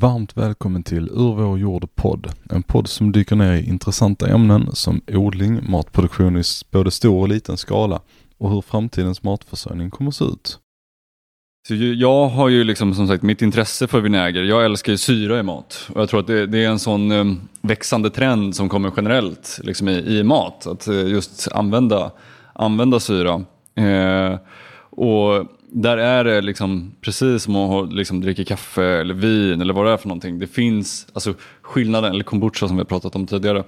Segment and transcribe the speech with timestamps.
[0.00, 2.32] Varmt välkommen till Ur vår jord podd.
[2.50, 7.28] En podd som dyker ner i intressanta ämnen som odling, matproduktion i både stor och
[7.28, 8.00] liten skala
[8.38, 10.58] och hur framtidens matförsörjning kommer att se ut.
[11.68, 14.42] Så jag har ju liksom som sagt mitt intresse för vinäger.
[14.42, 17.12] Jag älskar ju syra i mat och jag tror att det, det är en sån
[17.12, 20.66] um, växande trend som kommer generellt liksom i, i mat.
[20.66, 22.10] Att eh, just använda,
[22.52, 23.44] använda syra.
[23.74, 24.38] Eh,
[24.90, 29.86] och där är det liksom precis som att liksom dricka kaffe eller vin eller vad
[29.86, 30.38] det är för någonting.
[30.38, 33.64] Det finns alltså skillnaden, eller kombucha som vi har pratat om tidigare.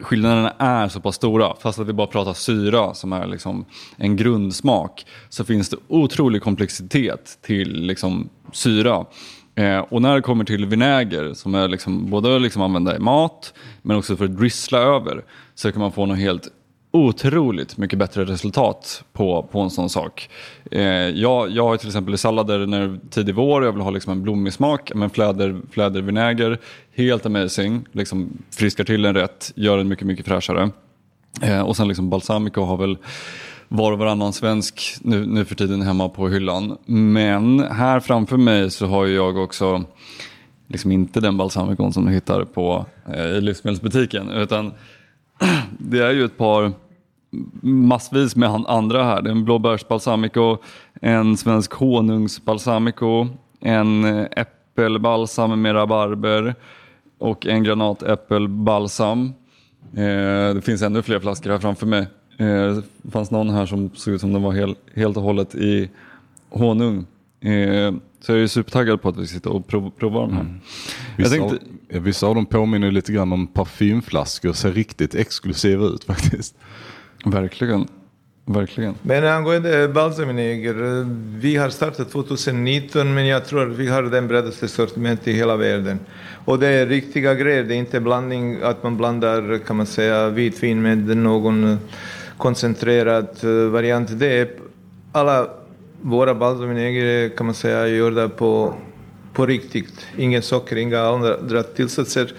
[0.00, 3.64] Skillnaderna är så pass stora, fast att vi bara pratar syra som är liksom
[3.96, 5.06] en grundsmak.
[5.28, 9.06] Så finns det otrolig komplexitet till liksom syra.
[9.54, 13.54] Eh, och när det kommer till vinäger som är liksom både liksom använda i mat
[13.82, 15.24] men också för att drissla över
[15.54, 16.48] så kan man få något helt
[16.94, 20.28] otroligt mycket bättre resultat på, på en sån sak.
[20.70, 24.12] Eh, jag, jag har till exempel i sallader när tidig vår, jag vill ha liksom
[24.12, 26.58] en blommig smak, men fläder, flädervinäger,
[26.94, 30.70] helt amazing, liksom friskar till en rätt, gör den mycket, mycket fräschare.
[31.42, 32.98] Eh, och sen liksom balsamico har väl
[33.68, 36.76] var och varannan svensk nu, nu för tiden hemma på hyllan.
[36.86, 39.84] Men här framför mig så har jag också
[40.68, 44.72] liksom inte den balsamicon som du hittar på, eh, i livsmedelsbutiken utan
[45.78, 46.72] det är ju ett par
[47.62, 49.22] massvis med andra här.
[49.22, 50.58] Det är en blåbärsbalsamico,
[51.00, 53.28] en svensk honungsbalsamico,
[53.60, 56.54] en eh, äppelbalsam med rabarber
[57.18, 59.32] och en granatäppelbalsam.
[59.92, 62.06] Eh, det finns ännu fler flaskor här framför mig.
[62.38, 65.54] Eh, det fanns någon här som såg ut som den var hel, helt och hållet
[65.54, 65.90] i
[66.50, 67.06] honung.
[68.24, 70.40] Så jag är supertaggad på att vi sitter och prov, provar de här.
[70.40, 70.60] Mm.
[71.16, 71.58] Vissa, tänkte...
[71.96, 76.56] av, vissa av dem påminner lite grann om parfymflaskor ser riktigt exklusiva ut faktiskt.
[77.24, 77.88] Verkligen.
[78.46, 78.94] Verkligen.
[79.02, 81.06] Men angående eh, balsamvinäger, eh,
[81.38, 85.56] vi har startat 2019 men jag tror att vi har den bredaste sortimentet i hela
[85.56, 85.98] världen.
[86.44, 90.28] Och det är riktiga grejer, det är inte blandning att man blandar kan man säga
[90.28, 91.78] vitvin med någon eh,
[92.36, 94.18] koncentrerad variant.
[94.18, 94.48] Det är
[95.12, 95.48] alla
[96.02, 98.74] våra balsamvinäger kan man säga gjorda på,
[99.32, 100.06] på riktigt.
[100.16, 102.32] Ingen socker, inga andra tillsatser.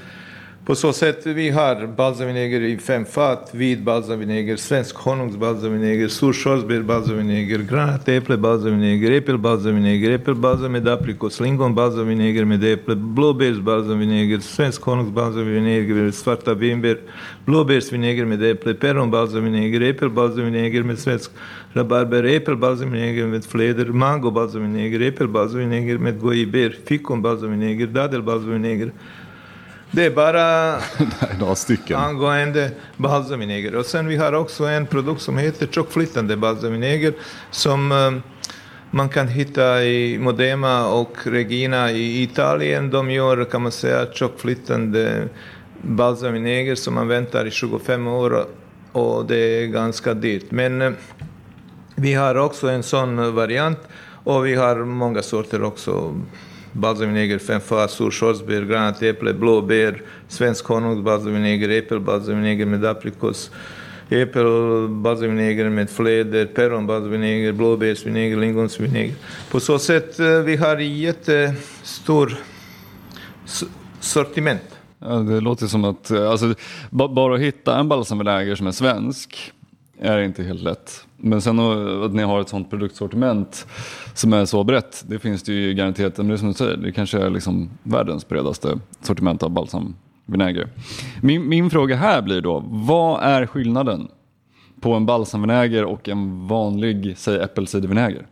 [0.66, 7.60] På så sätt vi har balsamvinäger i fem fat, vit balsamvinäger, svensk honungsbalsamvinäger, surkörsbär balsamvinäger,
[7.60, 16.98] granatäpple balsamvinäger, äppelbalsamvinäger, äppelbalsam med aprikos, lingonbalsamvinäger med äpple, blåbärsbalsamvinäger, svensk honungsbalsamvinäger, svarta vinbär,
[17.46, 21.32] blåbärsvinäger med äpple, päronbalsamvinäger, äppelbalsamvinäger med svensk
[21.74, 28.92] rabarber, äppelbalsamvinäger med fläder, mangobalsamvinäger, äppelbalsamvinäger med goibär, fikonbalsamvinäger, dadelbalsamvinäger,
[29.92, 30.76] det är bara
[31.40, 31.98] några stycken.
[31.98, 33.76] angående balsamvinäger.
[33.76, 37.14] Och sen vi har också en produkt som heter tjockflytande balsamvinäger
[37.52, 38.22] som um,
[38.92, 42.90] man kan hitta i Modema och Regina i Italien.
[42.90, 45.28] De gör, kan man säga, tjockflytande
[45.82, 48.46] balsamvinäger som man väntar i 25 år
[48.92, 50.52] och det är ganska dyrt.
[50.52, 50.94] Men uh,
[51.96, 53.80] vi har också en sån variant
[54.24, 56.16] och vi har många sorter också
[56.76, 63.52] balsamvinäger, fenfas, surkörsbär, granatäpple, blåbär, svensk honung, balsamvinäger, äppelbalsamvinäger med aprikos,
[64.10, 69.16] äppelbalsamvinäger med fläder, päronbalsamvinäger, blåbärsvinäger, lingonsvinäger.
[69.52, 73.68] På så sätt eh, vi har jättestor eh,
[74.00, 74.62] sortiment.
[75.00, 76.54] Ja, det låter som att eh, alltså,
[76.90, 79.54] bara att hitta en balsamvinäger som är svensk
[80.00, 81.06] är inte helt lätt.
[81.18, 81.60] Men sen
[82.04, 83.68] att ni har ett sånt produktsortiment
[84.14, 86.18] som är så brett, det finns det ju garanterat.
[86.18, 90.68] Men det är som du säger, det kanske är liksom världens bredaste sortiment av balsamvinäger.
[91.22, 94.08] Min, min fråga här blir då, vad är skillnaden
[94.82, 98.28] på en balsamvinäger och en vanlig, säg äppelcidervinäger?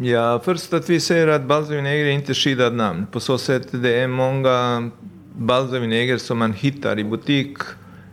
[0.00, 3.06] Ja, först att vi säger att balsamvinäger är inte skyddat namn.
[3.12, 4.90] På så sätt det är många
[5.36, 7.56] balsamvinäger som man hittar i butik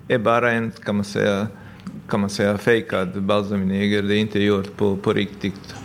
[0.07, 1.47] är bara en, kan man säga,
[2.09, 4.01] kan man säga, fejkad balsamvinäger.
[4.01, 5.75] Det är inte gjort på, på riktigt.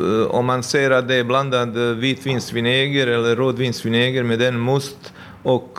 [0.00, 5.12] Eh, om man ser att det är blandad vitvinsvinäger eller rödvinsvinäger med en must
[5.42, 5.78] och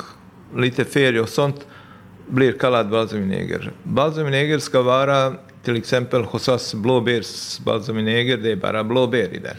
[0.56, 1.68] lite färg och sånt
[2.28, 3.72] blir kallad balsamvinäger.
[3.84, 5.34] Balsamvinäger ska vara
[5.64, 9.56] till exempel hos oss blåbärsbalsamvinäger, det är bara blåbär i den.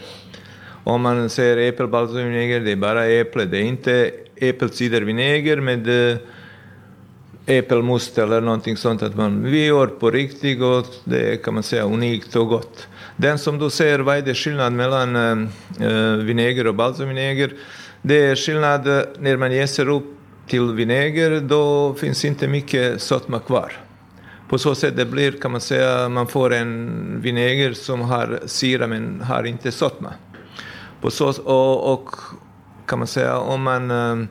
[0.83, 6.17] Om man säger äppelbalsamvinäger, det är bara äpple, det är inte äppelcidervinäger med eh,
[7.45, 9.03] äppelmust eller någonting sånt.
[9.03, 12.87] Att man, vi gör på riktigt och det är kan man säga unikt och gott.
[13.17, 15.47] Den som du ser, vad är det skillnad mellan eh,
[15.87, 17.53] eh, äh, vinäger och balsamvinäger?
[18.01, 23.39] Det är skillnad eh, när man jäser upp till vinäger, då finns inte mycket sötma
[23.39, 23.71] kvar.
[24.49, 28.87] På så sätt det blir, kan man säga, man får en vinäger som har syra
[28.87, 30.13] men har inte sötma.
[31.01, 32.09] På så, och, och
[32.85, 34.27] kan man säga, om man äh,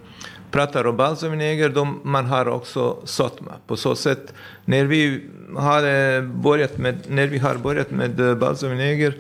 [0.55, 1.69] pratar om balsamvinäger,
[2.03, 3.53] man har också sötma.
[3.67, 4.35] På så sätt,
[4.65, 5.23] när vi,
[5.56, 9.15] har eh, börjat med, när vi har börjat med eh, balsamvinäger,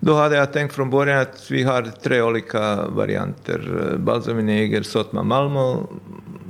[0.00, 3.90] då hade jag tänkt från början att vi har tre olika varianter.
[3.92, 5.76] Eh, balsamvinäger, sötma Malmö,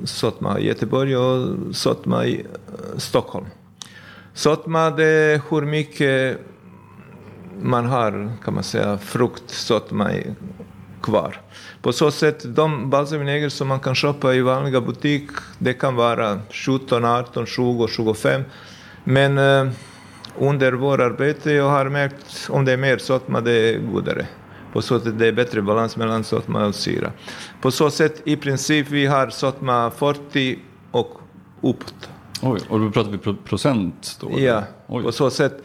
[0.05, 2.47] sötma Göteborg och sötma i
[2.97, 3.47] Stockholm.
[4.35, 6.39] Sötma, det är hur mycket
[7.63, 10.35] man har, kan man säga, fruktsötma sötma
[11.03, 11.41] kvar.
[11.83, 15.27] På så sätt, de balsamvinäger som man kan köpa i vanliga butik,
[15.59, 18.43] det kan vara 17, 18, 20, 25.
[19.05, 19.73] Men eh,
[20.39, 24.27] under vår arbete jag har märkt om det är mer sötma, det är godare.
[24.73, 27.13] På så sätt det är bättre balans mellan sötma och syra.
[27.61, 30.59] På så sätt i princip vi har sötma 40
[30.91, 31.21] och
[31.63, 32.11] uppåt.
[32.43, 34.41] Oj, och då pratar vi pro- procent då?
[34.41, 35.03] Ja, Oj.
[35.03, 35.63] på så sätt.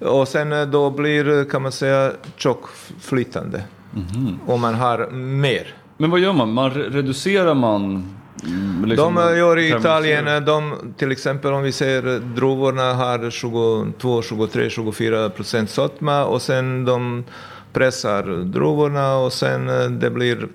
[0.00, 3.64] Och sen eh, då blir, kan man säga, tjockflytande.
[3.96, 4.38] Mhm.
[4.46, 5.74] Om man har mer.
[5.96, 6.52] Men vad gör man?
[6.52, 8.12] man re- reducerar man?
[8.44, 12.20] mm, liksom de eh, gör i Italien, eh, de, till exempel om vi ser eh,
[12.20, 17.24] druvorna har 22, 23, 24 procent sötma och sen de
[17.72, 19.66] pressar druvorna och sen
[20.00, 20.48] det blir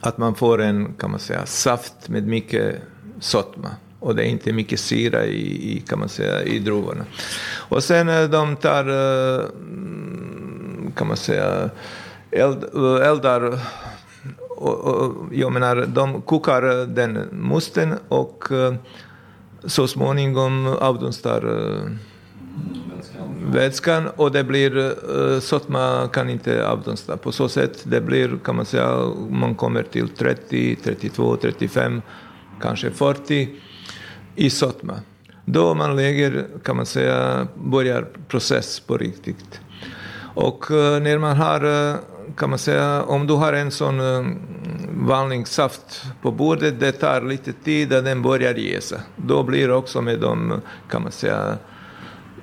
[0.00, 2.76] att man får en, kan man säga, saft med mycket
[3.20, 3.68] sötma.
[4.00, 7.04] Och det är inte mycket syra i, i kan man säga, i druvorna.
[7.68, 8.84] Och sen de tar,
[9.52, 11.70] mm, kan man säga,
[12.32, 12.64] eld,
[13.02, 13.58] eldar
[14.48, 18.74] och, och, jag menar, de kokar den musten och eh,
[19.64, 21.90] så småningom avdunstar eh,
[23.52, 27.16] vätskan och det blir eh, sötma kan inte avdunsta.
[27.16, 32.02] På så sätt det blir, kan man säga, man kommer till 30, 32, 35,
[32.60, 33.48] kanske 40
[34.36, 34.94] i sötma.
[35.44, 39.60] Då man lägger, kan man säga, börjar process på riktigt.
[40.34, 41.60] Och när man har,
[42.36, 44.26] kan man säga, om du har en sån eh,
[44.90, 49.00] vallningssaft vanlig saft på bordet, det tar lite tid att den börjar jäsa.
[49.16, 51.58] Då blir det också med de, kan man säga,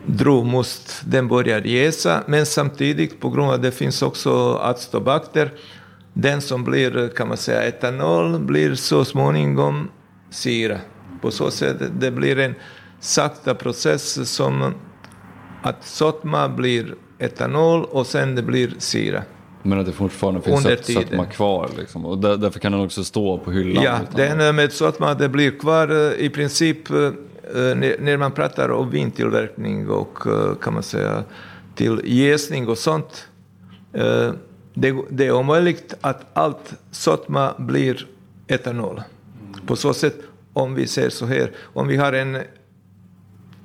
[0.05, 5.51] druvmust, den börjar jäsa, men samtidigt på grund av att det finns också acetobakter,
[6.13, 9.89] den som blir, kan man säga, etanol blir så småningom
[10.29, 10.77] syra.
[11.21, 12.55] På så sätt det blir en
[12.99, 14.73] sakta process som
[15.61, 19.23] att sötma blir etanol och sen det blir syra.
[19.63, 21.03] Men att det fortfarande finns Under sött- tiden.
[21.03, 22.05] sötma kvar liksom.
[22.05, 23.83] Och där, därför kan den också stå på hyllan.
[23.83, 26.95] Ja, den med sötma det blir kvar eh, i princip eh,
[27.53, 31.23] när när man pratar om vintillverkning och eh, kan man säga
[31.75, 33.27] till jäsning och sånt.
[33.93, 34.31] eh,
[34.73, 38.07] Det, det är omöjligt att allt sötma blir
[38.47, 39.01] etanol.
[39.65, 40.15] På så sätt,
[40.53, 42.37] om vi ser så här, om vi har en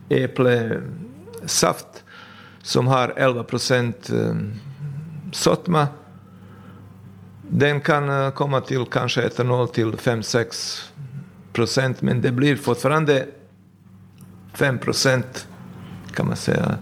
[0.08, 2.04] äpplesaft
[2.62, 4.34] som har 11 procent eh,
[5.34, 5.88] sötma
[7.50, 10.82] den kan eh, komma till kanske etanol till 5-6
[11.52, 13.26] procent, men det blir fortfarande
[14.54, 15.48] 5 procent
[16.14, 16.78] kan man säga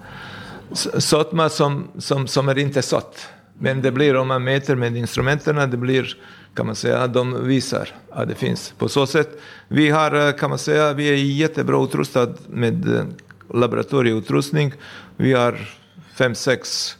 [0.98, 3.28] sötma som, som, som är inte sött.
[3.58, 6.16] Men det blir om man mäter med instrumenten, det blir
[6.54, 8.74] kan man säga, de visar att det finns.
[8.78, 13.04] På så sätt, vi har, eh, kan man säga, vi är jättebra utrustade med eh,
[13.54, 14.74] laboratorieutrustning.
[15.16, 15.58] Vi har
[16.16, 16.96] 5-6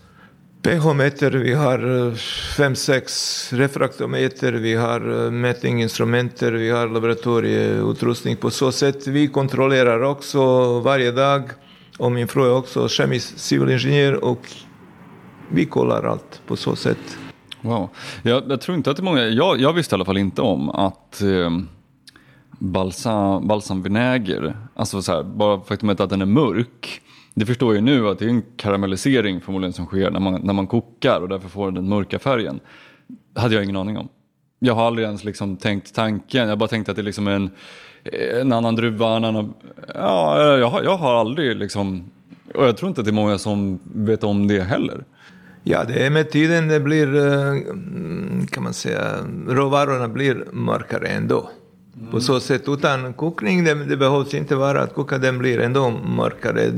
[0.63, 8.37] pH-meter, vi har eh, 5-6 refraktometer, vi har mätningsinstrumenter, mätinginstrumenter, vi har laboratorieutrustning.
[8.37, 10.41] På så sätt vi kontrollerar också
[10.81, 11.51] varje dag,
[11.99, 14.41] och min fru är också kemisk civilingenjör och
[15.49, 17.19] vi kollar allt på så sätt.
[17.61, 17.89] Wow.
[18.23, 20.43] Jag, jag tror inte att det är många, jag, jag visste i alla fall inte
[20.43, 21.51] om att eh,
[22.59, 27.02] balsam, balsamvinäger, alltså så här, bara faktumet att den är mörk,
[27.35, 30.53] det förstår jag nu att det är en karamellisering förmodligen som sker när man, när
[30.53, 32.61] man kokar och därför får den mörka färgen.
[33.35, 34.09] hade jag ingen aning om.
[34.59, 37.53] Jag har aldrig ens liksom tänkt tanken, jag bara tänkte att det liksom är liksom
[38.05, 39.55] en, en annan druva, en annan...
[39.95, 42.11] Ja, jag har, jag har aldrig liksom...
[42.55, 45.05] Och jag tror inte att det är många som vet om det heller.
[45.63, 47.55] Ja, det är med tiden det blir, eh,
[48.51, 49.17] kan man säga,
[49.49, 51.51] råvarorna blir mörkare ändå.
[52.11, 55.91] På så sätt utan kokning, det, det behövs inte vara att koka, den blir ändå
[55.91, 56.71] mörkare.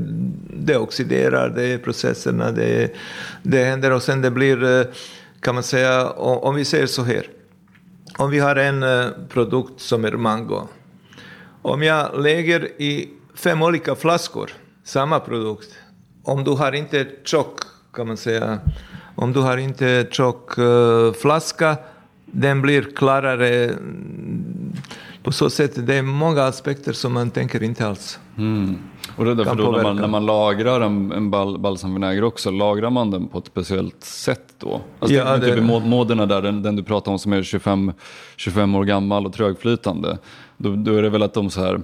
[0.50, 2.94] Det oxiderar, det är processerna, det,
[3.42, 4.86] det händer och sen det blir, eh,
[5.40, 7.26] kan man säga, om, vi säger så här.
[8.18, 10.68] Om vi har en eh, produkt som är mango.
[11.62, 14.50] Om jag lägger i fem olika flaskor
[14.84, 15.74] samma produkt,
[16.22, 17.60] om du har inte tjock,
[17.92, 18.58] kan man säga,
[19.14, 21.76] om du har inte tjock uh, flaska,
[22.26, 24.72] den blir klarare, mm,
[25.24, 28.18] på så sätt det är många aspekter som man tänker inte alls.
[28.38, 28.76] Mm.
[29.16, 32.50] Och det är därför då när man, när man lagrar en, en bal, balsamvinäger också,
[32.50, 34.80] lagrar man den på ett speciellt sätt då?
[34.98, 37.42] Alltså Ja, det, det- typ må- Moderna där, den, den du pratar om som är
[37.42, 37.92] 25,
[38.36, 40.18] 25 år gammal och trögflytande,
[40.56, 41.80] då, då är det väl att de så här,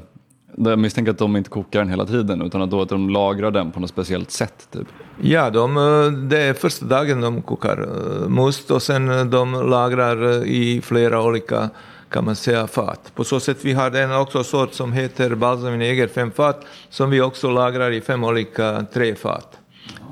[0.56, 3.50] jag misstänker att de inte kokar den hela tiden utan att, då att de lagrar
[3.50, 4.68] den på något speciellt sätt.
[4.72, 4.86] Typ.
[5.22, 7.88] Ja, de, eh, det är första dagen de kokar
[8.22, 11.70] eh, must och sen eh, de lagrar i flera olika
[12.10, 13.12] kan man säga fat.
[13.14, 17.20] På så sätt vi har en också sort som heter balsamvinäger fem fat som vi
[17.20, 19.58] också lagrar i fem olika träfat.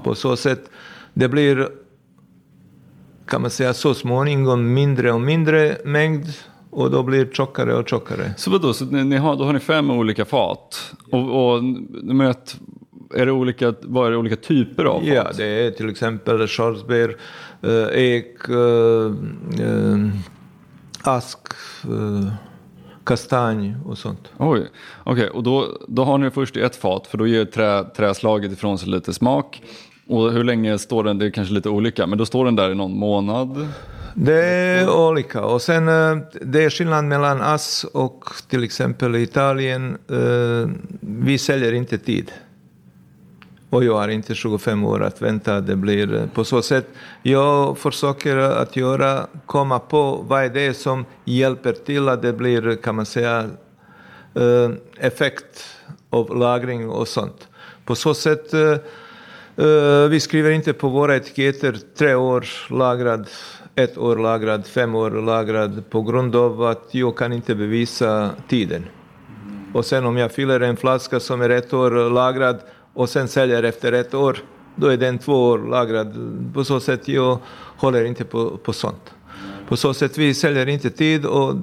[0.04, 0.70] På så sätt
[1.14, 1.68] det blir
[3.26, 6.26] kan man säga så småningom mindre och mindre mängd
[6.70, 8.32] och då blir det tjockare och tjockare.
[8.36, 10.94] Så vadå, så ni, ni har, då har ni fem olika fat?
[11.10, 11.62] Och, och
[12.30, 12.56] ett,
[13.14, 15.08] är det olika, vad är det olika typer av fat?
[15.08, 17.16] Ja, det är till exempel skörsbär,
[17.62, 19.12] eh, ek, eh,
[21.08, 21.38] ask,
[21.84, 22.32] eh,
[23.04, 24.28] kastanj och sånt.
[24.38, 24.68] Oj,
[25.04, 28.52] okej och då, då har ni först i ett fat för då ger trä, träslaget
[28.52, 29.62] ifrån sig lite smak.
[30.08, 32.70] Och hur länge står den, det är kanske lite olika, men då står den där
[32.70, 33.68] i någon månad?
[34.14, 35.44] Det är olika.
[35.44, 39.98] Och sen eh, det är skillnad mellan oss och till exempel Italien.
[40.10, 42.32] eh, Vi säljer inte tid.
[43.70, 45.60] Och jag har inte 25 år att vänta.
[45.60, 46.86] Det blir eh, på så sätt.
[47.22, 52.76] Jag försöker att göra, komma på vad är det som hjälper till att det blir,
[52.76, 53.50] kan man säga,
[54.34, 55.64] eh, effekt
[56.10, 57.48] av lagring och sånt.
[57.84, 63.28] På så sätt, eh, vi skriver inte på våra etiketter tre år lagrad,
[63.74, 68.84] ett år lagrad, fem år lagrad på grund av att jag kan inte bevisa tiden.
[69.74, 72.58] Och sen om jag fyller en flaska som är ett år lagrad
[72.98, 74.38] och sen säljer efter ett år,
[74.76, 76.14] då är den två år lagrad.
[76.54, 77.38] På så sätt jag
[77.76, 79.14] håller inte på, på sånt.
[79.68, 81.54] På så sätt vi säljer inte tid och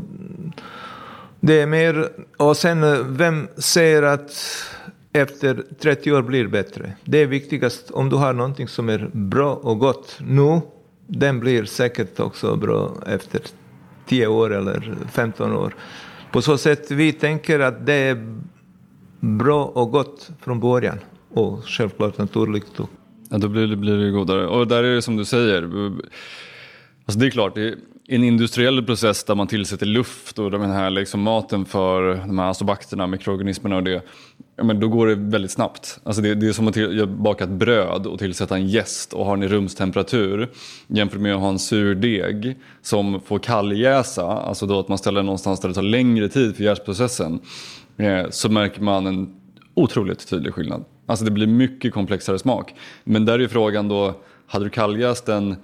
[1.40, 2.82] det är mer, och sen
[3.18, 4.32] vem säger att
[5.14, 6.94] efter 30 år blir bättre?
[7.04, 10.62] Det är viktigast om du har någonting som är bra och gott nu,
[11.08, 13.42] den blir säkert också bra efter
[14.08, 15.76] 10 år eller 15 år.
[16.32, 18.38] På så sätt vi tänker att det är
[19.20, 21.00] bra och gott från början
[21.36, 22.80] och självklart naturligt.
[22.80, 22.90] Och
[23.30, 24.48] Ja, då blir det, blir det godare.
[24.48, 25.64] Och där är det som du säger.
[27.06, 27.76] Alltså det är klart, det är
[28.08, 32.50] en industriell process där man tillsätter luft och den här liksom maten för de här
[32.50, 34.02] asobakterna, mikroorganismerna och det.
[34.58, 36.00] Ja, men då går det väldigt snabbt.
[36.04, 39.26] Alltså det, det är som att till, baka ett bröd och tillsätta en jäst och
[39.26, 40.50] ha den i rumstemperatur.
[40.88, 45.24] Jämfört med att ha en sur deg som får kalljäsa, alltså då att man ställer
[45.24, 47.40] någonstans där det tar längre tid för jäsprocessen.
[47.98, 49.36] Eh, så märker man en
[49.74, 50.86] otroligt tydlig skillnad.
[51.06, 52.74] Alltså det blir mycket komplexare smak.
[53.04, 54.14] Men där är ju frågan då,
[54.48, 55.56] hade du kalljäst den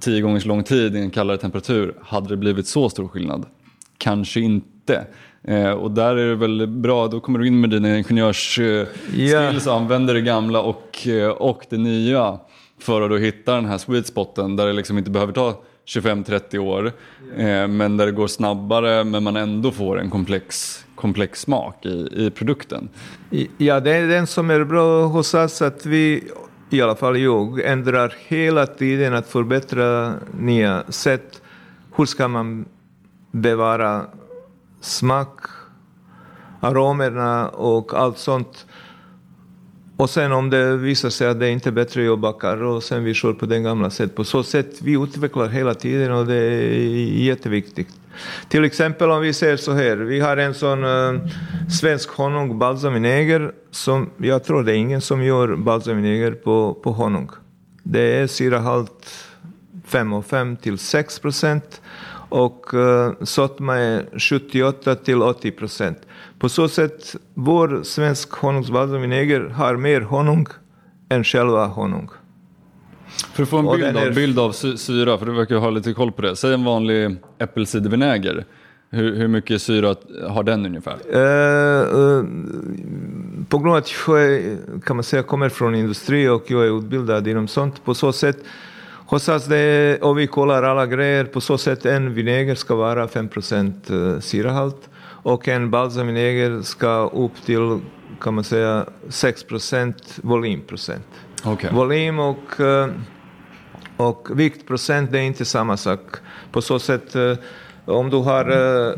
[0.00, 3.46] tio gånger så lång tid i en kallare temperatur, hade det blivit så stor skillnad?
[3.98, 5.06] Kanske inte.
[5.44, 9.52] Eh, och där är det väl bra, då kommer du in med dina ingenjörsskills Ja.
[9.66, 12.38] och använder det gamla och, eh, och det nya
[12.78, 16.58] för att då hitta den här sweet spoten där det liksom inte behöver ta 25-30
[16.58, 16.92] år
[17.36, 22.08] eh, men där det går snabbare men man ändå får en komplex, komplex smak i,
[22.12, 22.88] i produkten.
[23.58, 26.24] Ja, det är den som är bra hos oss att vi,
[26.70, 31.42] i alla fall jag, ändrar hela tiden att förbättra nya sätt.
[31.96, 32.64] Hur ska man
[33.30, 34.06] bevara
[34.80, 35.40] smak,
[36.60, 38.66] aromerna och allt sånt.
[39.96, 43.04] Och sen om det visar sig att det inte är bättre, jag backar och sen
[43.04, 44.14] vi kör på den gamla sätt.
[44.14, 46.72] På så sätt vi utvecklar hela tiden och det är
[47.22, 47.99] jätteviktigt.
[48.48, 51.20] Till exempel om vi säger så här, vi har en sån äh,
[51.80, 57.30] svensk honung balsamvinäger som jag tror det är ingen som gör balsamvinäger på, på honung.
[57.82, 59.26] Det är syrahalt
[59.88, 61.80] 5,5 till 6 procent
[62.28, 65.98] och äh, sötma är 78 till 80 procent.
[66.38, 70.46] På så sätt, vår svensk honungsbalsamvinäger har mer honung
[71.08, 72.10] än själva honung.
[73.32, 75.56] För att få en bild den av, är- bild av sy- syra, för du verkar
[75.56, 76.36] ha lite koll på det.
[76.36, 78.44] Säg en vanlig äppelcidervinäger.
[78.92, 79.94] Hur, hur mycket syra
[80.28, 80.96] har den ungefär?
[81.12, 82.24] Eh, eh,
[83.48, 86.78] på grund av att jag är, kan man säga, kommer från industri och jag är
[86.78, 88.36] utbildad inom sånt, på så sätt
[89.06, 92.74] hos oss det är, och vi kollar alla grejer, på så sätt en vinäger ska
[92.74, 93.90] vara 5 procent
[94.20, 94.88] syrahalt
[95.22, 97.78] och en balsamvinäger ska upp till,
[98.20, 101.06] kan man säga, 6 procent volymprocent.
[101.44, 101.70] Okay.
[101.72, 102.88] Volym och, eh,
[103.96, 106.00] och viktprocent det är inte samma sak.
[106.52, 107.34] På så sätt, eh,
[107.84, 108.94] om du har eh,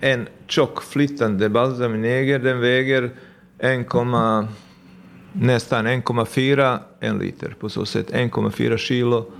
[0.00, 3.10] en tjock flytande balsamvinäger, den väger
[3.58, 3.86] 1,
[5.32, 7.54] nästan 1,4 en liter.
[7.60, 9.32] På så sätt 1,4 kilo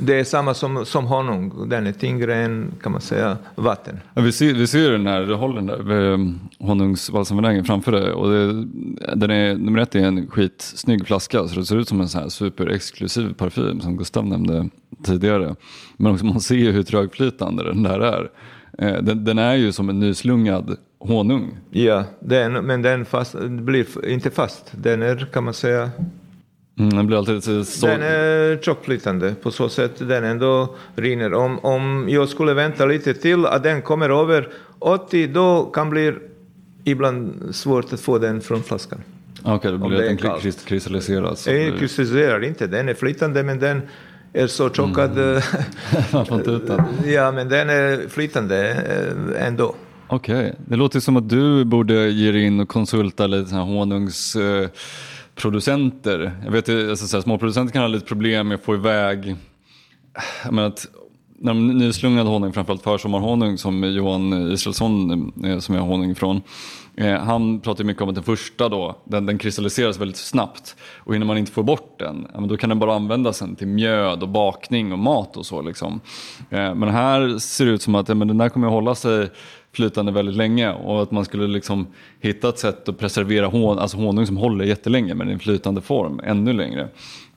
[0.00, 1.68] det är samma som, som honung.
[1.68, 4.00] Den är tyngre än kan man säga vatten.
[4.14, 6.18] Ja, vi, ser, vi ser den här, du håller den där eh,
[6.66, 8.12] honungsbalsamvinägen framför dig.
[8.12, 8.52] Och det,
[9.14, 12.20] den är, nummer ett är en skitsnygg flaska så det ser ut som en sån
[12.20, 14.68] här superexklusiv parfym som Gustav nämnde
[15.04, 15.56] tidigare.
[15.96, 18.30] Men också man ser hur trögflytande den där är.
[18.78, 21.58] Eh, den, den är ju som en nyslungad honung.
[21.70, 24.72] Ja, den, men den fast, blir inte fast.
[24.72, 25.90] Den är kan man säga
[26.78, 27.86] Mm, den blir alltid så...
[27.86, 31.34] Den är tjockflytande på så sätt den ändå rinner.
[31.34, 36.12] Om, om jag skulle vänta lite till att den kommer över 80 då kan bli
[36.84, 38.98] ibland svårt att få den från flaskan.
[39.42, 41.44] Okej, okay, då blir det att den krist kristalliseras.
[41.44, 43.82] Den kristalliserar inte, den är flytande men den
[44.32, 44.98] är så tjock.
[44.98, 45.14] Mm.
[46.66, 46.84] Den.
[47.12, 49.74] ja, men den är flytande eh, ändå.
[50.06, 50.52] Okej, okay.
[50.66, 54.36] det låter som att du borde ge dig in och konsulta lite här honungs...
[54.36, 54.68] Uh
[55.34, 56.32] producenter.
[56.44, 59.36] Jag vet alltså, så här, småproducenter kan ha lite problem med att få iväg,
[60.44, 60.86] jag menar att
[61.38, 66.42] när de nyslungad honung, framförallt försommarhonung som Johan Israelsson eh, som jag har honung ifrån.
[66.96, 70.76] Eh, han pratar mycket om att den första då, den, den kristalliseras väldigt snabbt.
[70.96, 74.22] Och innan man inte får bort den, då kan den bara användas sen till mjöd
[74.22, 75.62] och bakning och mat och så.
[75.62, 76.00] Liksom.
[76.50, 79.30] Eh, men här ser det ut som att men den där kommer att hålla sig
[79.74, 81.86] flytande väldigt länge och att man skulle liksom
[82.20, 85.80] hitta ett sätt att preservera hon, alltså honung som håller jättelänge men i en flytande
[85.80, 86.88] form ännu längre.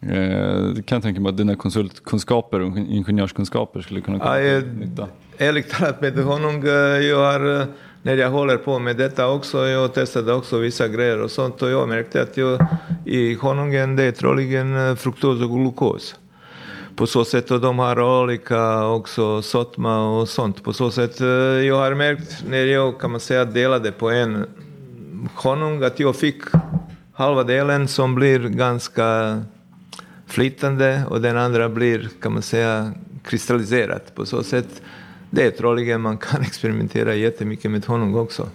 [0.01, 4.69] Eh, kan jag tänka mig att dina konsultkunskaper och ingenjörskunskaper skulle kunna komma ja, till
[4.69, 5.07] nytta.
[5.37, 6.71] Ärligt talat med honung, eh,
[7.07, 7.67] jag har, eh,
[8.01, 11.69] när jag håller på med detta också, jag testade också vissa grejer och sånt och
[11.69, 12.65] jag märkte att jag,
[13.05, 16.15] i honungen det är troligen eh, fruktos och glukos
[16.97, 20.63] på så sätt och de har olika också sötma och sånt.
[20.63, 24.45] På så sätt, eh, jag har märkt när jag kan man säga delade på en
[25.35, 26.41] honung att jag fick
[27.13, 29.41] halva delen som blir ganska
[30.25, 32.91] flytande och den andra blir kan man säga
[33.23, 34.01] kristalliserad.
[34.15, 34.81] På så sätt,
[35.29, 38.49] det är troligen man kan experimentera jättemycket med honung också.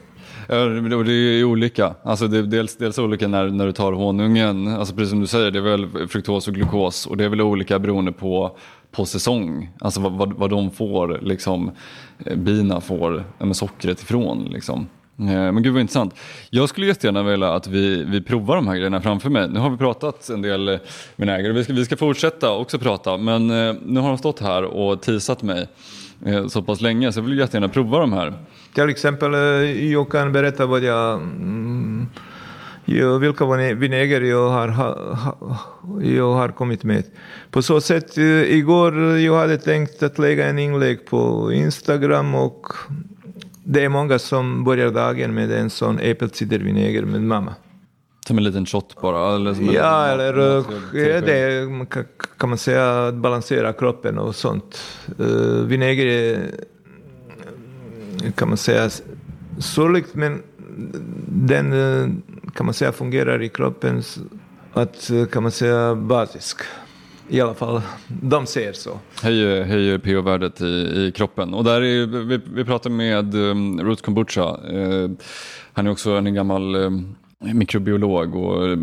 [0.52, 1.94] Ja, det är ju olika.
[2.02, 4.68] Alltså det är dels, dels olika när, när du tar honungen.
[4.68, 7.06] Alltså precis som du säger, det är väl fruktos och glukos.
[7.06, 8.56] Och det är väl olika beroende på,
[8.90, 9.70] på säsong.
[9.80, 11.70] Alltså vad, vad, vad de får, liksom,
[12.26, 14.44] eh, bina får med sockret ifrån.
[14.44, 14.86] Liksom.
[15.18, 16.14] Eh, men gud vad intressant.
[16.50, 19.48] Jag skulle jättegärna vilja att vi, vi provar de här grejerna framför mig.
[19.48, 20.78] Nu har vi pratat en del
[21.16, 23.16] vinäger vi ska, vi ska fortsätta också prata.
[23.16, 25.68] Men eh, nu har de stått här och teasat mig
[26.26, 28.34] Eh, så pass länge så jag vill jättegärna prova de här.
[28.74, 32.06] Till exempel, eh, jag kan berätta vad jag, mm,
[32.84, 34.96] jag vilka vinäger jag har, ha,
[36.02, 37.04] jag har kommit med.
[37.50, 42.66] På så sätt, eh, igår jag hade tänkt att lägga en inlägg på Instagram och
[43.64, 47.54] det är många som börjar dagen med en sån äppelcidervinäger med mamma.
[48.32, 49.34] Som en liten shot bara?
[49.34, 51.68] Eller som ja, en, eller ja, det
[52.38, 54.82] kan man säga att balansera kroppen och sånt.
[55.20, 56.50] Uh, vinäger är
[58.36, 58.90] kan man säga,
[59.58, 60.42] sorgligt men
[61.28, 62.08] den eh,
[62.54, 64.02] kan man säga fungerar i kroppen
[64.72, 66.60] att eh, kan man säga basisk.
[67.28, 68.98] I alla fall, de ser så.
[69.22, 71.54] Höjer, höjer pH-värdet i, i kroppen.
[71.54, 74.60] Och där är, vi, vi pratar med um, Ruth Kombucha.
[74.72, 75.10] Uh,
[75.72, 78.78] han är också en gammal um, mikrobiolog och eh,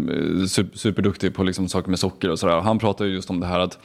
[0.73, 2.59] superduktig på liksom saker med socker och sådär.
[2.59, 3.79] Han pratar just om det här att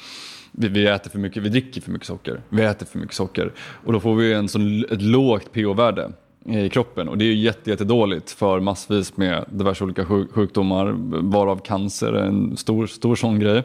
[0.53, 2.41] vi, vi, äter för mycket, vi dricker för mycket socker.
[2.49, 3.53] Vi äter för mycket socker.
[3.59, 6.13] Och då får vi en sån, ett lågt pH-värde
[6.47, 10.95] i kroppen och det är ju jätte, jättedåligt för massvis med diverse olika sjukdomar
[11.33, 13.63] varav cancer är en stor, stor sån grej.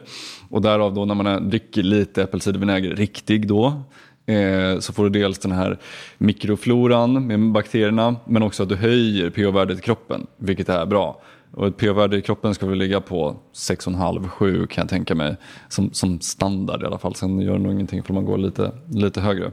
[0.48, 3.82] Och därav då när man dricker lite äppelcidervinäger, riktig då,
[4.26, 5.78] Eh, så får du dels den här
[6.18, 11.22] mikrofloran med bakterierna men också att du höjer pH-värdet i kroppen vilket är bra.
[11.52, 15.36] Och ett pH-värde i kroppen ska väl ligga på 6,5-7 kan jag tänka mig.
[15.68, 17.14] Som, som standard i alla fall.
[17.14, 19.46] Sen gör det nog ingenting för man går lite, lite högre.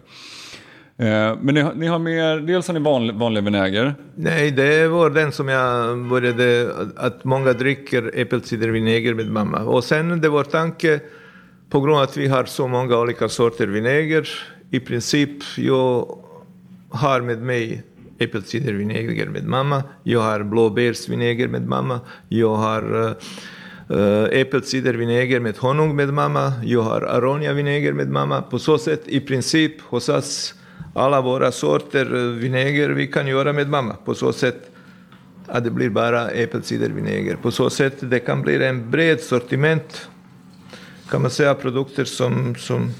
[0.99, 3.95] Eh, men ni, ni, har mer, dels har ni vanlig, vanlig vinäger.
[4.15, 9.60] Nej, det var den som jag började, att många dricker äppelcidervinäger med mamma.
[9.60, 10.99] Och sen det var tanke,
[11.69, 14.30] på grund av att vi har så många olika sorter vinäger,
[14.71, 16.17] i princip jag
[16.89, 17.84] har med mig
[18.19, 21.99] äppelcidervinäger med mamma, jag har blåbärsvinäger med mamma,
[22.30, 23.15] jag har
[23.89, 28.41] eh, eh, äppelcidervinäger med honung med mamma, jag har aroniavinäger med mamma.
[28.41, 30.53] På så sätt i princip hos oss,
[30.93, 33.93] alla våra sorter eh, vinäger vi kan göra med mamma.
[33.93, 34.71] På så sätt
[35.47, 37.36] att det blir bara äppelcidervinäger.
[37.36, 40.10] På så sätt det kan bli en bred sortiment
[41.10, 42.91] kan man säga produkter som, som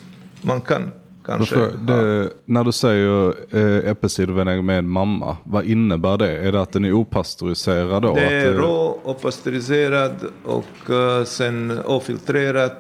[0.42, 0.92] man kan
[1.28, 1.56] Kanske.
[1.88, 6.38] Det, när du säger eh, äppelcidervinäger med mamma, vad innebär det?
[6.38, 8.14] Är det att den är opastöriserad då?
[8.14, 12.72] Det är rå, opastöriserad och uh, sen ofiltrerad.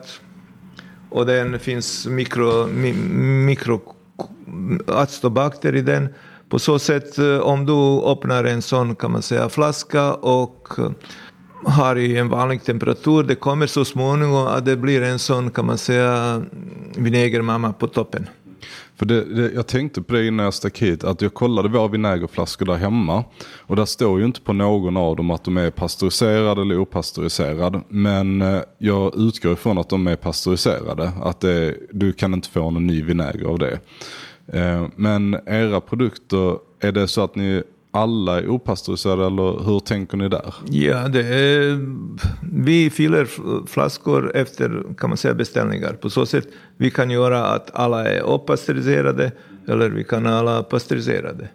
[1.09, 2.93] och den finns mikro, mi,
[3.45, 3.81] mikro
[5.63, 6.09] i den.
[6.49, 10.91] På så sätt, eh, om du öppnar en sån kan man säga flaska och eh,
[11.65, 15.65] har i en vanlig temperatur, det kommer så småningom att det blir en sån kan
[15.65, 16.41] man säga
[16.95, 18.27] vinägermamma på toppen.
[18.97, 21.87] För det, det, jag tänkte på det innan jag stack hit, att jag kollade våra
[21.87, 23.23] vinägerflaskor där hemma.
[23.57, 27.81] Och där står ju inte på någon av dem att de är pasteuriserade eller opastöriserade.
[27.89, 31.11] Men eh, jag utgår ifrån att de är pasteuriserade.
[31.21, 33.79] Att det, du kan inte få någon ny vinäger av det.
[34.53, 37.63] Eh, men era produkter, är det så att ni
[37.97, 40.53] alla är opastöriserade eller hur tänker ni där?
[40.69, 41.79] Ja, det är,
[42.53, 43.27] vi fyller
[43.67, 45.93] flaskor efter kan man säga, beställningar.
[45.93, 49.31] På så sätt vi kan göra att alla är opastöriserade
[49.67, 51.49] eller vi kan alla pasteuriserade.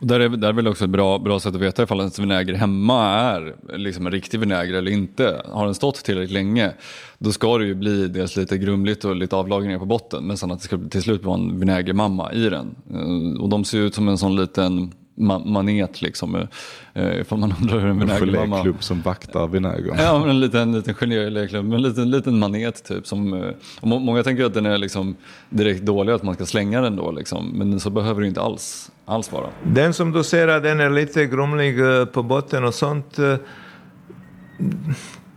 [0.00, 2.18] Och där är, där är väl också ett bra, bra sätt att veta ifall ens
[2.18, 5.42] vinäger hemma är liksom en riktig vinäger eller inte.
[5.44, 6.72] Har den stått tillräckligt länge
[7.18, 10.50] då ska det ju bli dels lite grumligt och lite avlagringar på botten men sen
[10.50, 12.74] att det ska till slut vara en vinägermamma i den.
[12.90, 16.46] Eh, och de ser ut som en sån liten ma manet liksom.
[16.94, 18.42] Eh, ifall man undrar hur en vinägermamma...
[18.42, 19.94] En geléklubb som vaktar vinäger.
[19.98, 21.72] Ja, men en liten, liten geléklubb.
[21.72, 23.06] En liten, liten manet typ.
[23.06, 23.50] Som, eh,
[23.80, 25.16] och många tänker att den är liksom
[25.50, 27.10] direkt dålig, att man ska slänga den då.
[27.10, 27.50] Liksom.
[27.54, 29.46] Men så behöver det inte alls, alls vara.
[29.62, 33.18] Den som du ser att den är lite grumlig eh, på botten och sånt.
[33.18, 33.36] Eh,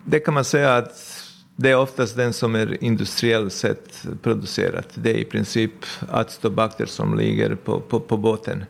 [0.05, 1.10] det kan man säga att
[1.61, 4.87] det är oftast den som är industriellt sett producerat.
[4.93, 5.71] Det är i princip
[6.09, 8.65] acetobakter som ligger på, på, på båten.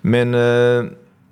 [0.00, 0.84] Men eh,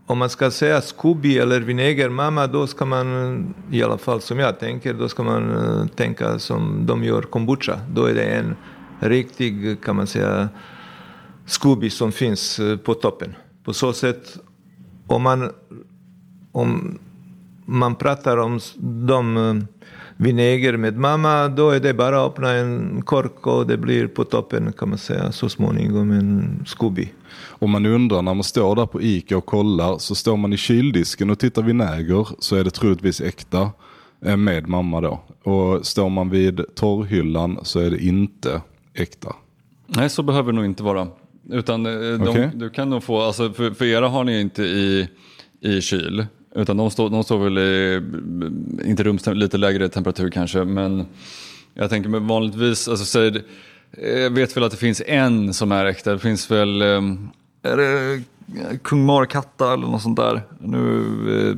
[0.07, 4.59] om man ska säga Scooby eller vinägermamma, då ska man, i alla fall som jag
[4.59, 7.81] tänker, då ska man eh, tänka som de gör kombucha.
[7.90, 8.57] Då är det en
[9.00, 10.48] riktig, kan man säga,
[11.46, 13.35] Scooby som finns eh, på toppen.
[13.64, 14.38] På så sätt,
[15.07, 15.50] om man,
[16.53, 16.98] om
[17.64, 18.61] man pratar om
[19.07, 19.55] de eh,
[20.16, 24.24] vinäger med mamma, då är det bara att öppna en kork och det blir på
[24.24, 27.09] toppen kan man säga så småningom en Scooby.
[27.46, 30.57] Om man undrar när man står där på Ica och kollar så står man i
[30.57, 33.70] kyldisken och tittar vinäger så är det troligtvis äkta
[34.24, 35.20] eh, med mamma då.
[35.42, 38.62] Och står man vid torrhyllan så är det inte
[38.94, 39.37] äkta.
[39.87, 41.09] Nej, så behöver det nog inte vara.
[41.50, 42.48] Utan eh, de, okay.
[42.55, 45.09] du kan nog få, alltså för, för era har ni inte i,
[45.61, 46.27] i kyl.
[46.55, 48.03] Utan de står, de står väl i,
[48.85, 50.64] inte rumstemperatur, lite lägre temperatur kanske.
[50.64, 51.07] Men
[51.75, 53.43] jag tänker mig vanligtvis, alltså säg,
[54.23, 56.12] jag vet väl att det finns en som är äkta.
[56.12, 57.29] Det finns väl, ehm,
[57.62, 58.23] är det
[58.83, 60.43] Kung Markatta eller något sånt där.
[60.59, 60.99] Nu,
[61.37, 61.57] eh,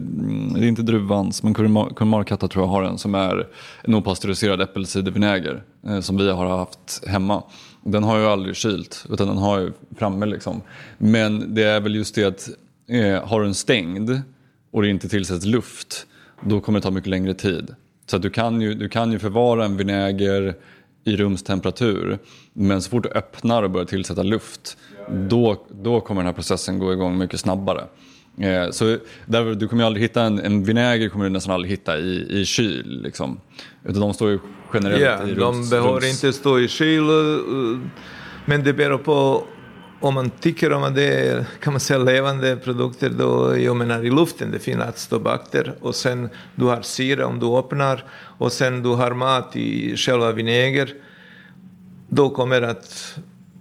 [0.55, 1.55] det är inte Druvans, men
[1.95, 3.47] Kung Markatta tror jag har en som är
[3.83, 7.43] en opastöriserad äppelcidervinäger eh, som vi har haft hemma.
[7.85, 10.61] Den har ju aldrig kylt, utan den har ju framme liksom.
[10.99, 12.49] Men det är väl just det att
[12.89, 14.21] har har den stängd
[14.70, 16.07] och det inte tillsätts luft,
[16.40, 17.74] då kommer det ta mycket längre tid.
[18.07, 20.55] Så du, kan ju, du kan ju förvara en vinäger
[21.05, 22.18] i rumstemperatur,
[22.52, 24.76] men så fort du öppnar och börjar tillsätta luft,
[25.11, 27.85] då, då kommer den här processen gå igång mycket snabbare.
[28.38, 31.70] Eh, så där, du kommer ju aldrig hitta en, en vinäger kommer du nästan aldrig
[31.70, 33.02] hitta i, i kyl.
[33.02, 33.40] Liksom.
[33.85, 34.38] Utan de står ju
[34.74, 35.70] generellt yeah, i rums.
[35.70, 37.79] De behöver inte stå i kyl, eh,
[38.44, 39.44] men det beror på
[40.07, 44.05] om man tycker om att det är kan man säga, levande produkter, då, jag menar
[44.05, 48.05] i luften, det finns acetobacter och sen du har syre om du öppnar
[48.38, 50.95] och sen du har mat i själva vinäger,
[52.09, 53.19] då kommer det att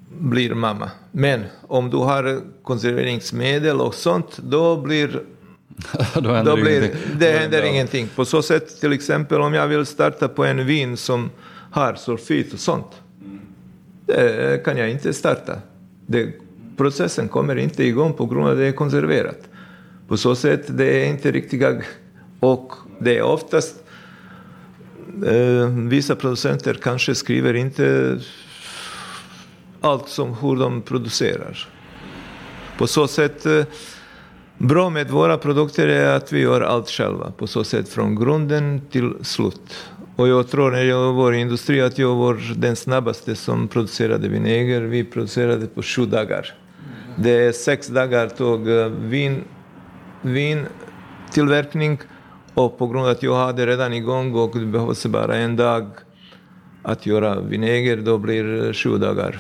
[0.10, 0.92] bli mamma.
[1.12, 5.08] Men om du har konserveringsmedel och sånt, då blir
[6.14, 7.20] då händer då blir, ingenting.
[7.20, 8.10] det händer ingenting.
[8.16, 11.30] På så sätt, till exempel om jag vill starta på en vin som
[11.72, 12.88] har sulfit och sånt,
[14.06, 15.56] det kan jag inte starta.
[16.08, 16.34] Det,
[16.78, 19.40] processen kommer inte igång på grund av att det är konserverat.
[20.08, 21.82] På så sätt det är inte riktiga...
[22.40, 23.84] Och det är oftast...
[25.26, 28.18] Eh, vissa producenter kanske skriver inte
[29.82, 31.68] allt som hur de producerar.
[32.78, 33.46] På så sätt...
[33.46, 33.66] Eh,
[34.58, 37.32] bra med våra produkter är att vi gör allt själva.
[37.32, 39.76] På så sätt från grunden till slut.
[40.16, 44.28] Och jag tror när jag var i industri att jag var den snabbaste som producerade
[44.28, 44.82] vinäger.
[44.82, 46.54] Vi producerade på sju dagar.
[47.16, 49.44] Det är sex dagar tog eh, vin,
[50.22, 52.00] vintillverkning
[52.54, 55.86] och på grund av att jag hade redan igång och det behövs bara en dag
[56.84, 59.40] att göra vinäger, då blir det sju dagar.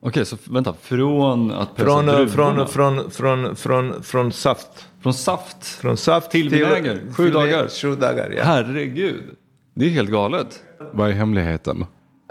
[0.00, 2.66] Okej, så vänta, från att pressa från, druvorna?
[2.66, 4.86] Från, från, från, från, från saft.
[5.02, 5.66] Från saft?
[5.66, 7.00] Från saft till, till vinäger?
[7.12, 7.68] Sju till dagar?
[7.68, 8.44] Sju dagar, ja.
[8.44, 9.22] Herregud.
[9.78, 10.62] Det är helt galet.
[10.92, 11.84] Vad är hemligheten?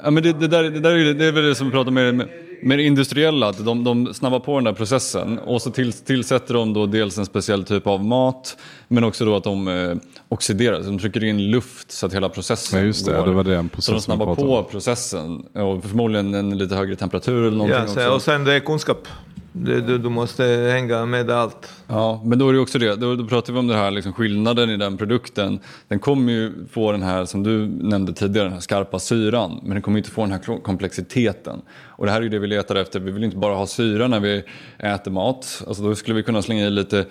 [0.03, 1.91] Ja, men det, det, där, det, där är, det är väl det som vi pratar
[1.91, 2.15] med,
[2.63, 6.53] med det industriella, att de, de snabbar på den där processen och så till, tillsätter
[6.53, 9.95] de då dels en speciell typ av mat men också då att de eh,
[10.29, 13.11] oxiderar, så de trycker in luft så att hela processen Ja, just det.
[13.11, 13.25] går.
[13.25, 14.65] Det var den Så de processen snabbar på om.
[14.71, 18.09] processen och förmodligen en lite högre temperatur eller någonting Ja, så, också.
[18.09, 19.07] och sen det är kunskap.
[19.57, 21.73] Du, du, du måste hänga med allt.
[21.87, 22.95] Ja, men då är det också det.
[22.95, 25.59] Då, då pratar vi om det här liksom skillnaden i den produkten.
[25.87, 29.59] Den kommer ju få den här, som du nämnde tidigare, den här skarpa syran.
[29.61, 31.61] Men den kommer inte få den här komplexiteten.
[31.85, 32.99] Och det här är ju det vi letar efter.
[32.99, 34.43] Vi vill inte bara ha syra när vi
[34.79, 35.63] äter mat.
[35.67, 37.05] Alltså då skulle vi kunna slänga i lite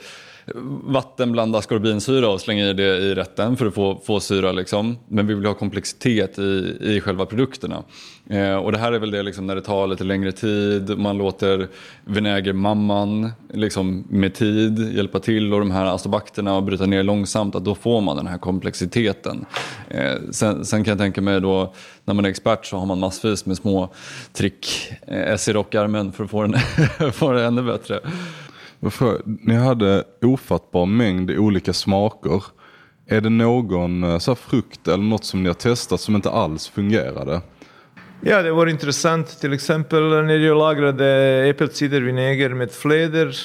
[0.85, 4.53] vatten, blanda skorbinsyra och slänga i det i rätten för att få, få syra.
[4.53, 4.99] Liksom.
[5.09, 7.83] Men vi vill ha komplexitet i, i själva produkterna.
[8.31, 11.19] Eh, och det här är väl det liksom, när det tar lite längre tid, man
[11.19, 11.69] låter
[12.05, 17.65] vinägermamman liksom, med tid hjälpa till och de här astobakterna och bryta ner långsamt, att
[17.65, 19.47] då får man den här komplexiteten.
[19.89, 23.01] Eh, sen, sen kan jag tänka mig då, när man är expert så har man
[23.01, 23.89] massvis med små
[24.33, 24.67] trick,
[25.07, 26.55] eh, S i rockärmen för att få den,
[27.13, 28.01] få det ännu bättre.
[28.91, 32.43] För, Ni hade ofattbar mängd olika smaker.
[33.07, 36.31] Är det någon eh, så här, frukt eller något som ni har testat som inte
[36.31, 37.41] alls fungerade?
[38.21, 39.41] Ja, det var intressant.
[39.41, 41.07] Till exempel när jag lagrade
[41.49, 43.37] äppelcidervinäger med fläder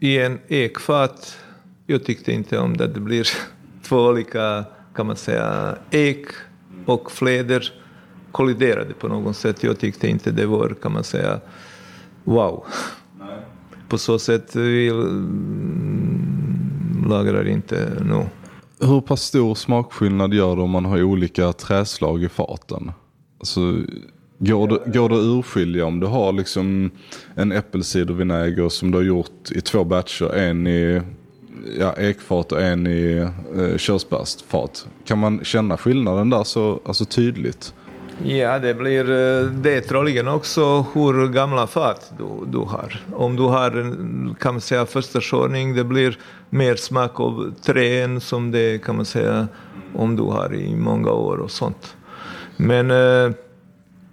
[0.00, 1.38] i en ekfat.
[1.86, 2.86] Jag tyckte inte om det.
[2.86, 3.28] Det blir
[3.82, 4.64] två olika,
[4.96, 6.26] kan man säga, ek
[6.86, 7.72] och fläder
[8.32, 9.62] kolliderade på något sätt.
[9.62, 11.40] Jag tyckte inte det var, kan man säga,
[12.24, 12.66] wow.
[13.94, 16.24] På så sätt eh, vi mm,
[17.08, 18.26] lagrar inte nu.
[18.80, 22.92] Hur pass stor smakskillnad gör det om man har olika träslag i faten?
[23.38, 23.60] Alltså,
[24.38, 26.90] går, det, går det att urskilja om du har liksom
[27.34, 31.02] en äppelcidervinäger som du har gjort i två batcher, en i
[31.78, 34.88] ja, ekfat och en i eh, körsbärsfat.
[35.04, 37.74] Kan man känna skillnaden där så alltså, tydligt?
[38.22, 43.02] Ja, det blir eh, det är troligen också hur gamla fat du, du har.
[43.14, 43.70] Om du har
[44.40, 46.18] kan man säga, första körning, det blir
[46.50, 49.48] mer smak av trän som det kan man säga
[49.94, 51.96] om du har i många år och sånt.
[52.56, 53.30] Men eh,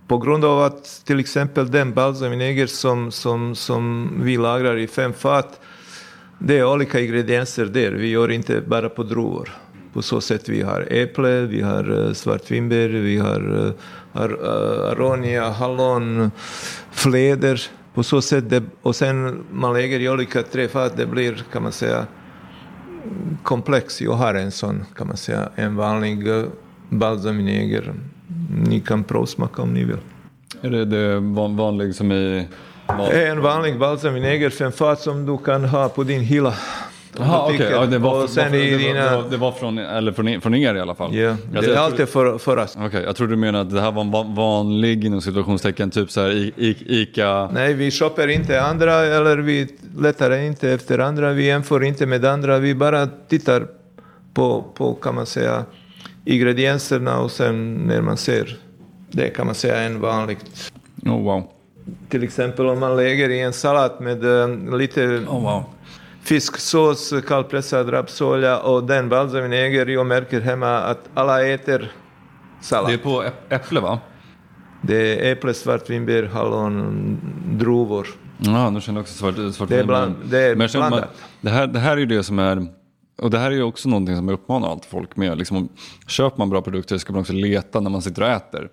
[0.08, 5.14] på grund av att till exempel den balsamvinäger som, som, som vi lagrar i fem
[5.14, 5.60] fat,
[6.40, 7.92] det är olika ingredienser där.
[7.92, 9.50] Vi gör inte bara på druvor.
[9.94, 13.74] På så sätt vi har äpple, vi har uh, svartvinbär, vi har
[14.14, 16.32] ar, uh, aronia, hallon,
[16.92, 17.62] fläder.
[17.94, 21.72] På så sätt det, och sen man lägger i olika träfat, det blir kan man
[21.72, 22.06] säga
[23.44, 24.02] komplex.
[24.02, 26.30] Jag har en sån, kan man säga, en vanlig
[26.90, 27.94] balsamvinäger.
[28.68, 29.98] Ni kan provsmaka om ni vill.
[30.62, 32.48] Är det, det van, vanlig som i...
[32.88, 33.12] Van...
[33.12, 36.54] En vanlig balsamvinäger, fem fat som du kan ha på din hylla.
[37.18, 37.68] Jaha, okej.
[37.72, 38.24] Ja, det var,
[38.56, 39.16] i det, dina...
[39.18, 41.16] var, det, var, från, eller från, från er i alla fall?
[41.16, 42.78] Ja, Alltså, det är tror- alltid för, för oss.
[42.82, 46.12] Okej, jag trodde du menade att det här var en va- vanlig inom situationstecken, typ
[46.12, 47.50] så här i, i, Ica...
[47.54, 49.68] Nej, vi köper inte andra eller vi
[50.00, 51.32] letar inte efter andra.
[51.34, 52.60] Vi jämför inte med andra.
[52.60, 53.68] Vi bara tittar
[54.34, 55.66] på, på kan man säga,
[56.26, 58.58] ingredienserna och sen när man ser.
[59.12, 60.72] Det kan man säga en vanligt.
[61.06, 61.44] Oh, wow.
[62.10, 65.64] Till exempel om man lägger i en sallad med eh, lite Oh, wow.
[66.24, 69.86] Fisksås, kallpressad rapsolja och den balsamvinäger.
[69.86, 71.92] Jag märker hemma att alla äter
[72.62, 72.90] sallad.
[72.92, 74.00] Det är på äpp- äpple va?
[74.82, 77.20] Det är äpple, svartvinbär, hallon,
[77.60, 78.08] druvor.
[78.38, 80.92] Ja, nu känner jag också svart, svart Det är bland- det är Men blandat.
[81.00, 81.10] man-
[81.42, 82.68] det, här, det här är ju det som är...
[83.22, 85.38] Och det här är ju också någonting som jag uppmanar allt folk med.
[85.38, 85.70] Liksom, om-
[86.08, 88.70] köper man bra produkter ska man också leta när man sitter och äter.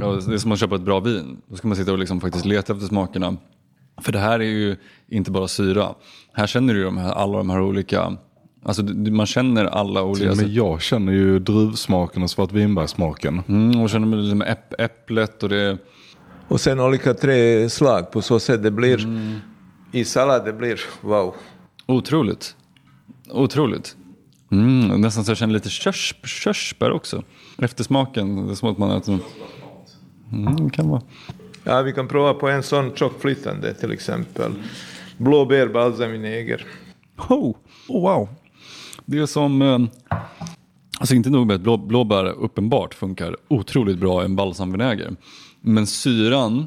[0.00, 1.42] Det är som att köpa ett bra vin.
[1.46, 3.36] Då ska man sitta och liksom faktiskt leta efter smakerna.
[4.00, 4.76] För det här är ju
[5.08, 5.94] inte bara syra.
[6.32, 8.16] Här känner du ju de här, alla de här olika...
[8.64, 10.34] Alltså man känner alla olika...
[10.34, 13.42] Men jag känner ju druvsmaken och svartvinbärssmaken.
[13.48, 15.78] Mm, och känner med liksom äpp, äpplet och det...
[16.48, 19.06] Och sen olika träslag på så sätt det blir
[19.92, 21.34] i sallad det blir wow.
[21.86, 22.56] Otroligt.
[23.30, 23.96] Otroligt.
[24.52, 27.22] Mm, nästan så jag känner lite körs, körsbär också.
[27.58, 29.26] Eftersmaken, det är som att man äter något.
[30.32, 31.02] Mm, kan vara.
[31.64, 34.52] Ja, vi kan prova på en sån tjockflytande till exempel.
[35.22, 36.66] Blåbär, balsamvinäger.
[37.28, 37.54] Oh,
[37.88, 38.28] oh, wow.
[39.06, 39.62] Det är som...
[39.62, 39.78] Eh,
[40.98, 45.16] alltså inte nog med att blå, blåbär uppenbart funkar otroligt bra i en balsamvinäger.
[45.60, 46.66] Men syran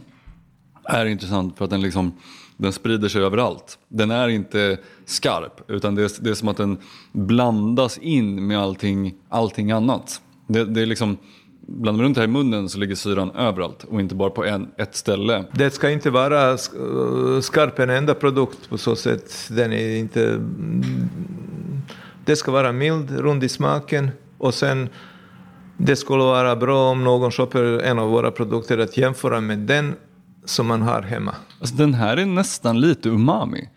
[0.84, 2.14] är intressant för att den liksom
[2.58, 3.80] den sprider sig överallt.
[3.88, 6.78] Den är inte skarp utan det är, det är som att den
[7.12, 10.22] blandas in med allting, allting annat.
[10.48, 11.18] Det, det är liksom,
[11.68, 14.68] blandar man runt här i munnen så ligger syran överallt och inte bara på en,
[14.78, 15.44] ett ställe.
[15.52, 19.34] Det ska inte vara sk- skarp en enda produkt på så sätt.
[19.50, 20.42] Den är inte...
[22.26, 24.90] Det ska vara mild, rund i smaken och sen
[25.78, 29.96] det skulle vara bra om någon köper en av våra produkter att jämföra med den
[30.46, 31.36] som man har hemma.
[31.60, 33.70] Alltså, den här är nästan lite umami.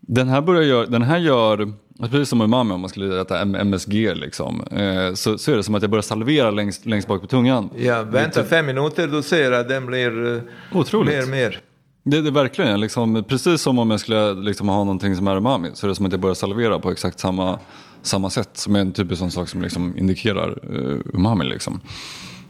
[0.00, 4.14] Den här, börjar gör, den här gör, precis som umami om man skulle äta MSG,
[4.14, 7.26] liksom, eh, så, så är det som att jag börjar salvera längst, längst bak på
[7.26, 7.70] tungan.
[7.76, 11.14] Ja, vänta fem minuter, du ser att den blir eh, Otroligt.
[11.14, 11.60] mer mer.
[12.04, 15.36] Det, det är verkligen, liksom, precis som om jag skulle liksom, ha någonting som är
[15.36, 17.58] umami, så är det som att jag börjar salvera på exakt samma,
[18.02, 18.50] samma sätt.
[18.52, 21.44] Som är en typisk sån sak som liksom, indikerar uh, umami.
[21.44, 21.80] Liksom.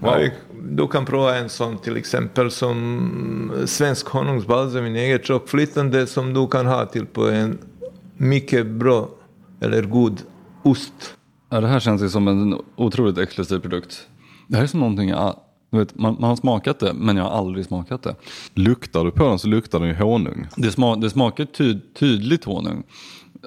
[0.00, 0.18] Ja,
[0.62, 6.86] du kan prova en sån till exempel som svensk honungsbalsamvinäger tjockflytande som du kan ha
[6.86, 7.58] till på en
[8.16, 9.08] mycket bra
[9.64, 10.22] eller god
[10.62, 11.16] ost.
[11.50, 14.08] Ja, det här känns ju som en otroligt exklusiv produkt.
[14.48, 15.36] Det här är som någonting jag,
[15.70, 18.14] du vet, man, man har smakat det men jag har aldrig smakat det.
[18.54, 20.46] Luktar du på den så luktar den ju honung.
[20.56, 22.82] Det, sma, det smakar ty, tydligt honung.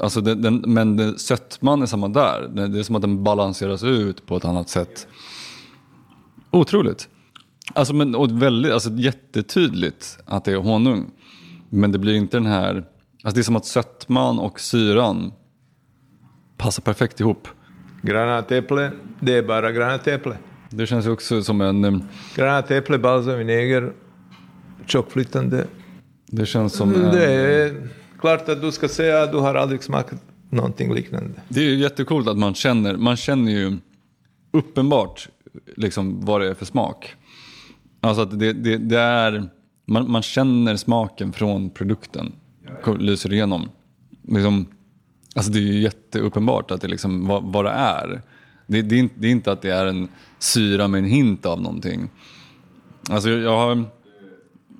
[0.01, 2.47] Alltså den, den, men det, sötman är samma där.
[2.47, 5.07] Det, det är som att den balanseras ut på ett annat sätt.
[6.51, 7.09] Otroligt.
[7.73, 11.11] Alltså, men, och väldigt, alltså, jättetydligt att det är honung.
[11.69, 12.75] Men det blir inte den här...
[13.23, 15.31] Alltså, det är som att sötman och syran
[16.57, 17.47] passar perfekt ihop.
[18.01, 20.37] Granatäpple, det är bara granatäpple.
[20.69, 22.03] Det känns också som en...
[22.35, 23.93] Granatäpple, balsamvinäger,
[24.85, 25.67] tjockflytande.
[26.27, 27.87] Det känns som en, Mm, Det är
[28.19, 31.33] klart att du ska säga att du har aldrig smakat någonting liknande.
[31.49, 33.77] Det är ju jättecoolt att man känner, man känner ju
[34.51, 35.29] uppenbart
[35.75, 37.15] liksom vad det är för smak.
[38.01, 39.49] Alltså att det, det, det är,
[39.85, 42.31] man, man känner smaken från produkten,
[42.99, 43.69] lyser igenom.
[44.27, 44.65] Liksom,
[45.37, 48.21] alltså det är ju jätteuppenbart att det liksom, vad, vad det är.
[48.67, 50.07] Det, det, är inte, det är inte att det är en
[50.39, 52.09] syra med en hint av någonting.
[53.09, 53.85] Alltså jag, jag har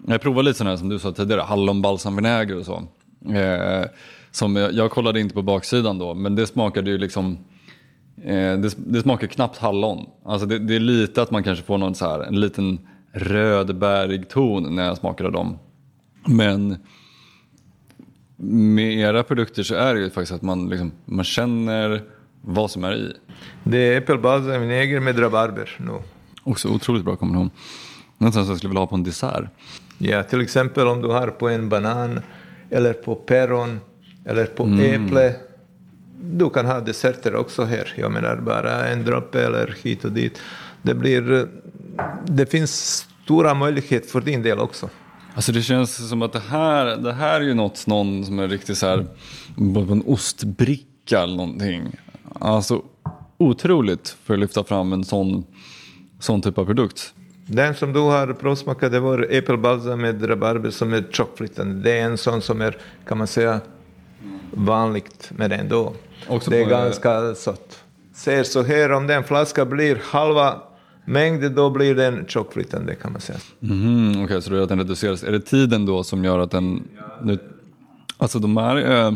[0.08, 2.84] jag provade lite sådana här som du sa tidigare, hallonbalsamvinäger och så.
[3.34, 3.86] Eh,
[4.32, 7.38] som jag, jag kollade inte på baksidan då, men det smakade ju liksom
[8.24, 10.06] eh, det, det smakar knappt hallon.
[10.26, 12.80] Alltså det, det är lite att man kanske får någon så här, en liten
[13.12, 15.60] rödbärig ton när jag smakade dem.
[16.26, 16.78] Men
[18.38, 22.04] med era produkter så är det ju faktiskt att man, liksom, man känner
[22.42, 23.14] vad som är i.
[23.64, 25.92] Det är äppelbalsamvinäger med rabarber nu.
[26.44, 27.50] Också otroligt bra kombination.
[28.18, 29.46] Nästan så jag skulle vilja ha på en dessert.
[29.98, 32.20] Ja, till exempel om du har på en banan
[32.70, 33.80] eller på päron
[34.26, 35.36] eller på äpple.
[36.22, 37.94] Du kan ha desserter också här.
[37.96, 40.42] Jag menar bara en droppe eller hit och dit.
[40.82, 41.48] Det, blir,
[42.26, 44.90] det finns stora möjligheter för din del också.
[45.38, 48.48] Alltså det känns som att det här, det här är ju något, någon som är
[48.48, 49.06] riktigt så här,
[49.74, 51.96] på en ostbricka eller någonting.
[52.40, 52.82] Alltså
[53.38, 55.44] otroligt för att lyfta fram en sån,
[56.20, 57.14] sån typ av produkt.
[57.48, 61.90] Den som du har provsmakat det var äppelbalsam med rabarber som är tjockflytande.
[61.90, 63.60] Det är en sån som är, kan man säga,
[64.52, 65.94] vanligt med den då.
[66.28, 67.84] Också det är ganska sött.
[68.16, 70.62] Ser så här, om den flaska blir halva
[71.08, 73.40] mängd, då blir den tjockflytande kan man säga.
[73.62, 75.24] Mm, Okej, så du är att den reduceras.
[75.24, 76.84] Är det tiden då som gör att den...
[77.24, 77.40] Nu,
[78.18, 79.16] alltså de här är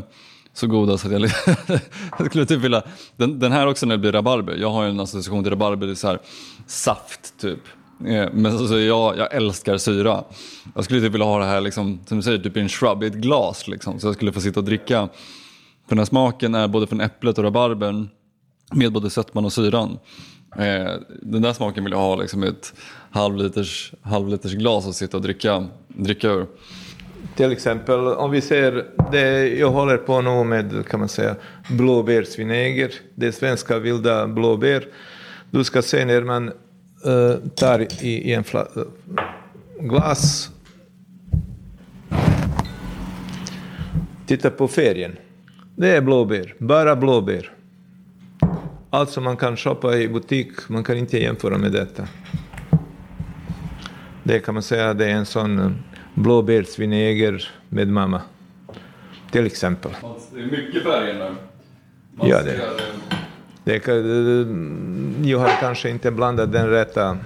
[0.54, 1.22] så goda så att jag,
[2.20, 2.84] jag skulle typ vilja...
[3.18, 4.56] Den, den här också när det blir rabarber.
[4.56, 6.20] Jag har ju en association till rabarber, det är så här
[6.68, 7.60] saft typ.
[8.06, 10.24] Eh, men alltså, jag, jag älskar syra.
[10.76, 13.04] Jag skulle typ vilja ha det här, liksom, som du säger, typ i en shrub,
[13.04, 13.68] i ett glas.
[13.68, 15.10] Liksom, så jag skulle få sitta och dricka.
[15.88, 18.10] För den här smaken är både från äpplet och rabarbern
[18.72, 20.00] med både sötman och syran.
[20.56, 22.74] Eh, den där smaken vill jag ha liksom, i ett
[23.12, 26.46] halvliters, halvliters glas och sitta och dricka, dricka ur.
[27.36, 31.36] Till exempel om vi ser, det, jag håller på nu med kan man säga
[31.70, 32.92] blåbärsvinäger.
[33.16, 34.88] Det är svenska vilda blåbär.
[35.52, 36.48] Du ska se när man
[37.06, 38.84] eh, tar i, i en fla, eh,
[39.80, 40.50] glas.
[44.28, 45.16] Titta på färgen.
[45.76, 47.52] Det är blåbär, bara blåbär.
[48.94, 52.08] Allt som man kan shoppa i butik, man kan inte jämföra med detta.
[54.24, 55.72] Det kan man säga, det är en sån eh,
[56.14, 58.22] blåbärsvinäger med mamma.
[59.32, 59.92] Till exempel.
[60.34, 61.36] Det är mycket färger nu.
[62.30, 62.62] Ja, det-
[63.64, 67.18] Det kan, eh, jag har kanske inte blandat den rätta.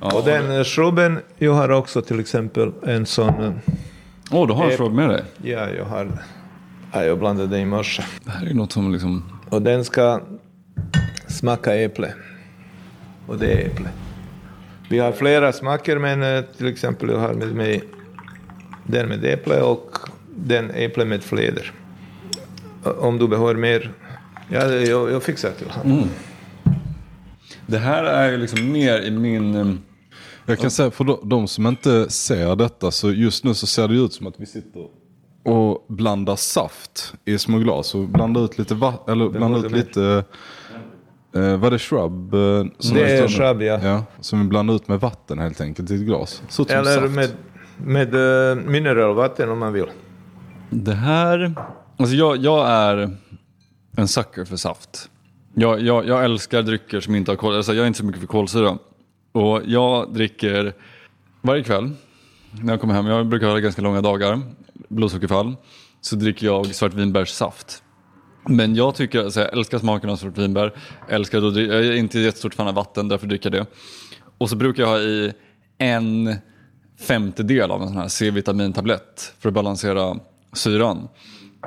[0.00, 3.42] och den eh, shrubben, jag har också till exempel en sån...
[3.44, 3.52] eh,
[4.30, 5.22] Åh, du har en fråga med dig.
[5.42, 6.08] Ja, jag har...
[6.92, 8.02] Ja, jag blandade den i morse.
[8.24, 9.24] Det här är något som liksom...
[9.48, 10.20] Och den ska
[11.34, 12.14] smaka äpple.
[13.26, 13.88] Och det är äpple.
[14.90, 17.82] Vi har flera smaker, men eh, till exempel jag har med mig
[18.86, 19.98] den med äpple och
[20.36, 21.72] den äpple med fläder.
[22.98, 23.92] Om du behöver mer,
[24.48, 26.08] ja, jag, jag fixar till honom.
[27.66, 29.54] Det här är ju liksom mer i min...
[29.54, 29.74] eh,
[30.46, 33.94] Jag kan säga för de, som inte ser detta så just nu så ser det
[33.94, 34.86] ut som att vi sitter
[35.44, 40.24] och blandar saft i små glas och blandar ut lite vatten, eller blandar ut lite,
[41.34, 42.34] eh, vad är det, shrub?
[42.34, 43.80] eh, som Det är shrub, ja.
[43.82, 44.04] ja.
[44.20, 46.42] Som vi blandar ut med vatten helt enkelt i ett glas.
[46.48, 47.10] Så som Eller saft.
[47.14, 47.30] med
[47.76, 49.86] Med uh, mineralvatten om man vill.
[50.70, 51.54] Det här,
[51.96, 53.16] alltså jag, jag är
[53.96, 55.10] en sucker för saft.
[55.54, 58.20] Jag, jag, jag älskar drycker som inte har kolsyra, alltså jag är inte så mycket
[58.20, 58.78] för kolsyra.
[59.32, 60.72] Och jag dricker
[61.42, 61.90] varje kväll
[62.62, 64.40] när jag kommer hem, jag brukar ha ganska långa dagar,
[64.88, 65.56] blodsockerfall,
[66.00, 67.82] så dricker jag svartvinbärssaft.
[68.48, 70.72] Men jag tycker, alltså jag älskar smaken av svartvinbär,
[71.08, 73.66] älskar då, jag är inte jättestort fan av vatten, därför dricker jag det.
[74.38, 75.32] Och så brukar jag ha i
[75.78, 76.36] en
[77.00, 80.16] femtedel av en sån här C-vitamintablett för att balansera
[80.52, 81.08] syran.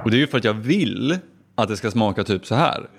[0.04, 1.18] Och det är ju för att jag vill
[1.56, 2.90] att det ska smaka typ så här.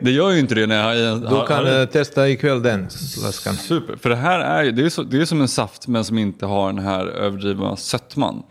[0.00, 1.40] Det gör ju inte det när jag har...
[1.40, 2.88] Du kan har, testa ikväll den
[3.20, 3.54] flaskan.
[3.54, 6.18] Super, för det här är, det är, så, det är som en saft men som
[6.18, 8.42] inte har den här överdrivna sötman.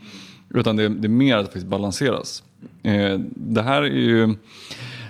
[0.53, 2.43] Utan det, det är mer att det faktiskt balanseras.
[2.83, 4.35] Eh, det här är ju...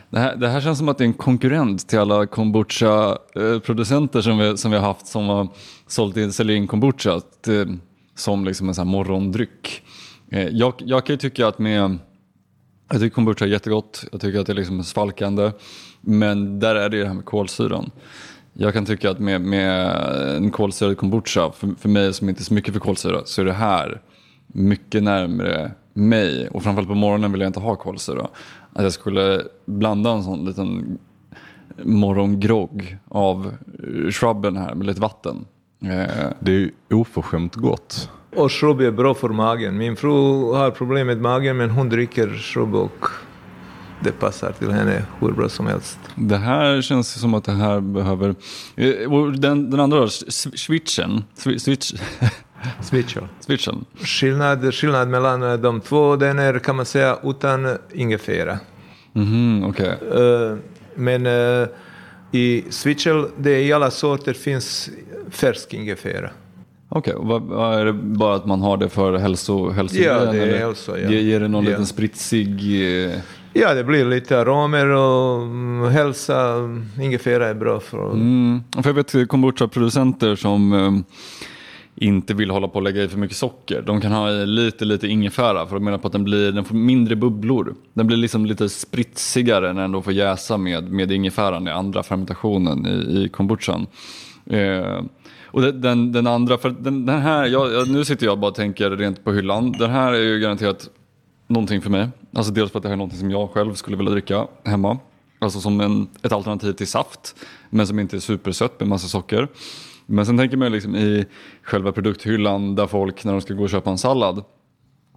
[0.10, 4.24] Det här, det här, känns som att det är en konkurrent till alla kombucha-producenter eh,
[4.24, 5.48] som vi, som vi har haft som har
[5.88, 7.66] sålt in, säljer in kombucha till, eh,
[8.16, 9.84] som liksom en sån morgondryck.
[10.52, 11.98] Jag, jag kan ju tycka att med
[12.90, 15.52] jag tycker kombucha är jättegott, jag tycker att det är liksom svalkande.
[16.02, 17.92] Men där är det ju det här med kolsyran.
[18.54, 19.96] Jag kan tycka att med, med
[20.36, 23.46] en kolsyrad kombucha, för, för mig som inte är så mycket för kolsyra, så är
[23.46, 24.02] det här
[24.56, 26.48] mycket närmare mig.
[26.48, 28.28] Och framförallt på morgonen vill jag inte ha kolsyra.
[28.74, 30.98] Att jag skulle blanda en sån liten
[31.84, 33.54] morgongrogg av
[34.12, 35.46] shrubben här med lite vatten.
[35.82, 38.10] Eh, det är ju oförskämt gott.
[38.36, 39.78] Och shrub är bra för magen.
[39.78, 43.08] Min fru har problem med magen men hon dricker shrub och
[44.04, 46.00] det passar till henne hur bra som helst.
[46.16, 48.36] Det här känns som att det här behöver...
[48.76, 51.24] Eh, den, den andra då, switchen.
[51.58, 51.94] Switch.
[52.82, 53.28] Switchen.
[53.40, 53.86] Switchen.
[53.96, 58.60] Skillnad, skillnad mellan eh, de två, den är kan man säga utan ingefära.
[59.16, 59.88] Mm, okay.
[59.88, 60.58] Eh,
[60.96, 61.68] men uh,
[62.32, 64.90] i switchel, det i alla sorter finns
[65.30, 66.30] färsk ingefära.
[66.90, 70.26] Okej, okay, är det bara att man har det för hälso, hälsogrejen?
[70.26, 71.10] Ja, det är hälso, ja.
[71.10, 71.70] Ger det någon ja.
[71.70, 72.62] liten spritsig...
[73.58, 76.56] Ja, det blir lite aromer och mm, hälsa.
[77.02, 78.12] Ingefära är bra för...
[78.12, 78.64] Mm.
[78.72, 81.04] För jag vet kombucha-producenter som um,
[81.96, 83.82] inte vill hålla på och lägga i för mycket socker.
[83.82, 86.66] De kan ha i lite, lite ingefära för de menar på att den, blir, den
[86.66, 87.76] får mindre bubblor.
[87.94, 92.04] Den blir liksom lite spritsigare när den då får jäsa med, med ingefäran i andra
[92.04, 93.88] fermentationen i, i kombuchan.
[94.46, 95.02] Eh,
[95.46, 98.90] och den, den, andra, för den, den här, jag, nu sitter jag bara och tänker
[98.90, 99.72] rent på hyllan.
[99.72, 100.90] Den här är ju garanterat
[101.48, 102.10] någonting för mig.
[102.34, 104.98] Alltså dels för att det här är någonting som jag själv skulle vilja dricka hemma.
[105.40, 107.36] Alltså som en, ett alternativ till saft.
[107.70, 109.48] Men som inte är supersött med massa socker.
[110.06, 111.26] Men sen tänker man liksom i
[111.62, 114.44] själva produkthyllan där folk när de ska gå och köpa en sallad.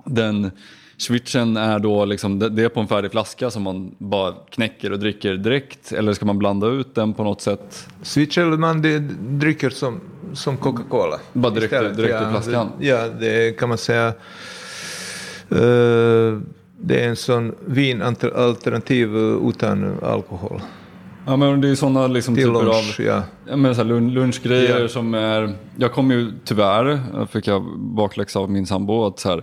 [0.05, 0.51] Den
[0.97, 4.99] switchen är då liksom, det är på en färdig flaska som man bara knäcker och
[4.99, 5.93] dricker direkt.
[5.93, 7.89] Eller ska man blanda ut den på något sätt?
[8.03, 10.01] Switchen man det, dricker som,
[10.33, 11.19] som Coca-Cola.
[11.33, 12.69] Bara direkt, direkt ja, ur flaskan?
[12.79, 14.13] Det, ja, det kan man säga.
[15.53, 16.41] Uh,
[16.81, 19.17] det är en sån vinalternativ
[19.49, 20.61] utan alkohol.
[21.29, 23.23] Ja men det är sådana liksom Till typer lunch, av ja.
[23.49, 24.89] Ja, men så lunch, lunchgrejer ja.
[24.89, 25.55] som är...
[25.77, 29.43] Jag kommer ju tyvärr, fick jag bakläxa av min sambo, att så här,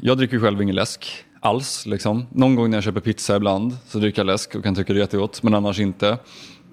[0.00, 1.86] jag dricker själv ingen läsk alls.
[1.86, 2.26] Liksom.
[2.30, 4.98] Någon gång när jag köper pizza ibland så dricker jag läsk och kan tycka det
[4.98, 6.18] är jättegott, men annars inte.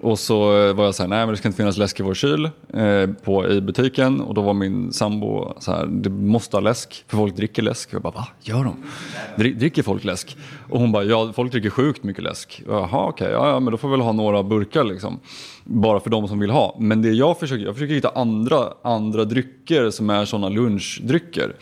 [0.00, 2.02] Och så eh, var jag så här, nej men det ska inte finnas läsk i
[2.02, 4.20] vår kyl eh, på, i butiken.
[4.20, 7.92] Och då var min sambo så här, det måste ha läsk, för folk dricker läsk.
[7.92, 8.28] Jag bara, va?
[8.40, 9.52] Gör de?
[9.52, 10.36] dricker folk läsk?
[10.70, 12.62] Och hon bara, ja folk dricker sjukt mycket läsk.
[12.66, 15.20] Jaha okej, okay, ja, ja men då får vi väl ha några burkar liksom.
[15.64, 16.76] Bara för de som vill ha.
[16.80, 21.54] Men det jag försöker, jag försöker hitta andra, andra drycker som är sådana lunchdrycker.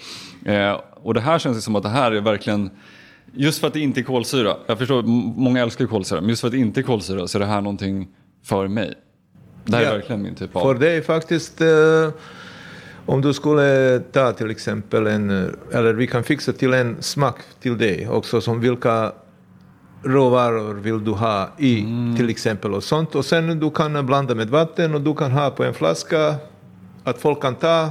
[0.44, 2.70] Eh, och det här känns som att det här är verkligen
[3.36, 4.56] Just för att det inte är kolsyra.
[4.66, 5.02] Jag förstår,
[5.36, 6.20] många älskar kolsyra.
[6.20, 8.08] Men just för att det inte är kolsyra så är det här någonting
[8.44, 8.94] för mig.
[9.64, 10.62] Det här ja, är verkligen min typ av...
[10.62, 11.60] För det är faktiskt...
[11.60, 12.10] Eh,
[13.06, 15.30] om du skulle ta till exempel en...
[15.72, 19.12] Eller vi kan fixa till en smak till dig också, som vilka
[20.02, 22.16] råvaror vill du ha i mm.
[22.16, 23.14] till exempel och sånt.
[23.14, 26.34] Och sen du kan blanda med vatten och du kan ha på en flaska
[27.04, 27.90] att folk kan ta,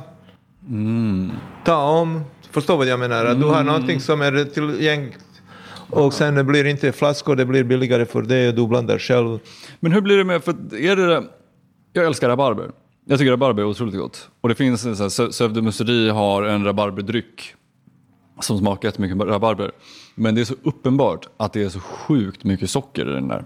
[0.67, 1.31] mm.
[1.65, 2.21] ta om.
[2.51, 3.25] Förstår vad jag menar?
[3.25, 3.65] Att du har mm.
[3.65, 5.22] någonting som är tillgängligt
[5.93, 9.39] och sen blir det inte flaskor, det blir billigare för det, du blandar själv.
[9.79, 11.23] Men hur blir det med, för är det,
[11.93, 12.71] jag älskar rabarber.
[13.05, 14.29] Jag tycker rabarber är otroligt gott.
[14.41, 17.55] Och det finns, Sövde Musteri har en rabarberdryck
[18.39, 19.71] som smakar jättemycket rabarber.
[20.15, 23.45] Men det är så uppenbart att det är så sjukt mycket socker i den där.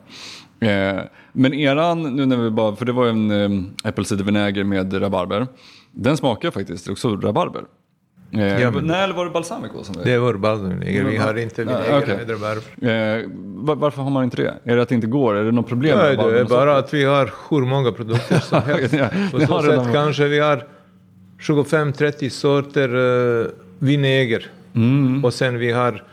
[0.60, 5.48] Eh, men eran, nu när vi bara, för det var en eh, äppelcidervinäger med rabarber.
[5.92, 7.64] Den smakar faktiskt också rabarber.
[8.32, 9.84] Eh, eller var det balsamico?
[9.84, 11.08] Som det var balsamico.
[11.10, 12.26] Vi har inte vinäger okay.
[12.26, 13.18] rabarber.
[13.18, 13.26] Eh,
[13.76, 14.54] varför har man inte det?
[14.64, 15.36] Är det att det inte går?
[15.36, 15.98] Är det något problem?
[15.98, 18.94] Nej, det är bara att vi har hur många produkter som helst.
[18.94, 20.64] ja, På så sätt kanske vi har
[21.40, 23.48] 25-30 sorter uh,
[23.80, 24.52] vinäger.
[24.76, 25.26] Mm.
[25.26, 26.04] Och sen vi har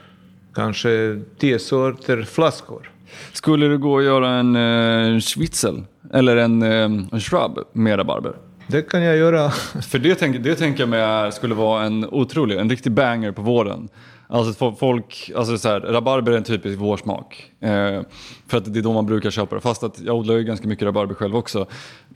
[0.55, 2.91] kanske 10 sorter flaskor.
[3.33, 8.33] Skulle det gå att göra en eh, schwitzel eller en, eh, en shrub med rabarber?
[8.67, 9.51] Det kan jag göra.
[9.91, 13.43] För det, tänk, det tänker jag mig skulle vara en otrolig, en riktig banger på
[13.43, 13.89] våren.
[14.27, 17.53] Alltså folk, alltså så här, rabarber är en typisk vårsmak.
[17.61, 18.03] Eh,
[18.47, 19.61] för att det är då man brukar köpa det.
[19.61, 21.67] Fast att jag odlar ju ganska mycket rabarber själv också.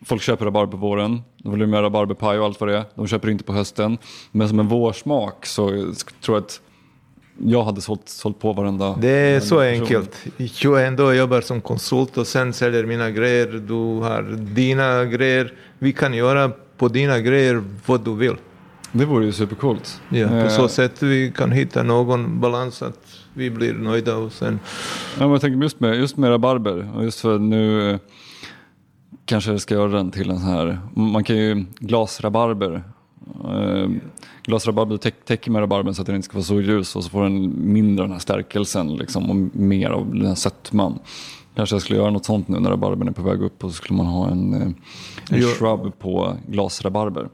[0.05, 1.23] Folk köper rabarber på våren.
[1.37, 2.85] De vill med rabarberpaj och allt vad det är.
[2.95, 3.99] De köper inte på hösten.
[4.31, 5.69] Men som en vårsmak så
[6.21, 6.61] tror jag att
[7.39, 8.97] jag hade sålt, sålt på varenda...
[9.01, 9.81] Det är så person.
[9.81, 10.27] enkelt.
[10.63, 13.47] Jag ändå jobbar som konsult och sen säljer mina grejer.
[13.47, 13.75] Du
[14.05, 14.23] har
[14.55, 15.53] dina grejer.
[15.79, 18.37] Vi kan göra på dina grejer vad du vill.
[18.93, 20.01] Det vore ju supercoolt.
[20.09, 24.33] Ja, på Eh, så sätt vi kan hitta någon balans att vi blir nöjda och
[24.33, 24.61] sen...
[25.15, 26.97] Ja, men jag tänker just med, just med rabarber.
[26.97, 27.99] Och just för nu eh,
[29.25, 30.79] kanske jag ska göra den till en sån här.
[30.95, 32.83] Man kan ju glasrabarber.
[33.45, 33.91] Eh,
[34.49, 37.11] glasrabarber täck, täcker med rabarbern så att den inte ska vara så ljus och så
[37.11, 40.99] får den mindre den här stärkelsen liksom, och mer av den här sötman.
[41.57, 43.77] Kanske jag skulle göra något sånt nu när rabarbern är på väg upp och så
[43.77, 44.75] skulle man ha en, eh, en
[45.31, 45.49] Jo.
[45.49, 47.29] shrub på glasrabarber.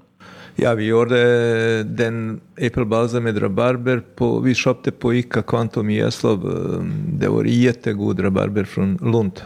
[0.56, 4.02] Ja, vi gjorde den Apple Balsam med rabarber.
[4.16, 6.38] På, vi köpte på Ica Quantum i Eslöv.
[6.46, 6.84] Eh,
[7.18, 9.40] Det var jättegod rabarber från Lund.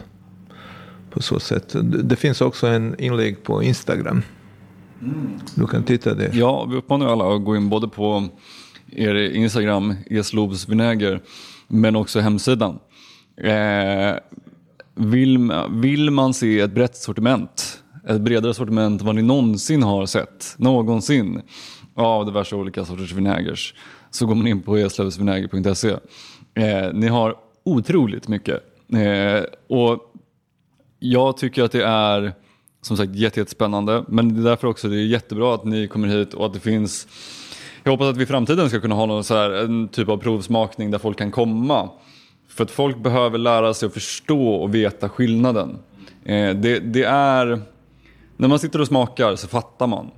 [1.09, 1.75] På så sätt.
[2.03, 4.21] Det finns också en inlägg på Instagram.
[5.55, 6.31] Du kan titta där.
[6.33, 8.27] Ja, vi uppmanar ju alla att gå in både på
[8.91, 11.21] er Instagram, eslobsvinäger,
[11.67, 12.79] men också hemsidan.
[13.37, 14.15] Eh,
[14.95, 20.05] vill, vill man se ett brett sortiment, ett bredare sortiment än vad ni någonsin har
[20.05, 21.41] sett, någonsin,
[21.95, 23.73] av diverse olika sorters vinägers,
[24.09, 25.89] så går man in på eslövsvinäger.se.
[26.53, 28.63] Eh, ni har otroligt mycket.
[28.93, 29.43] Eh,
[29.77, 30.13] och
[30.99, 32.33] jag tycker att det är
[32.81, 34.03] som sagt jättespännande.
[34.07, 36.59] Men det är därför också det är jättebra att ni kommer hit och att det
[36.59, 37.07] finns
[37.83, 40.17] jag hoppas att vi i framtiden ska kunna ha någon så här, en typ av
[40.17, 41.89] provsmakning där folk kan komma.
[42.49, 45.77] För att folk behöver lära sig att förstå och veta skillnaden.
[46.25, 47.61] Eh, det, det är...
[48.37, 50.11] När man sitter och smakar så fattar man.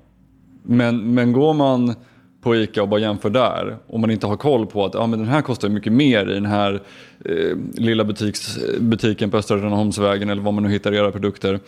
[0.64, 1.95] Men, men går man
[2.41, 5.20] på ICA och bara jämför där och man inte har koll på att ah, men
[5.20, 6.82] den här kostar mycket mer i den här
[7.26, 11.59] eh, lilla butiks, butiken på Östra Rönneholmsvägen eller var man nu hittar era produkter.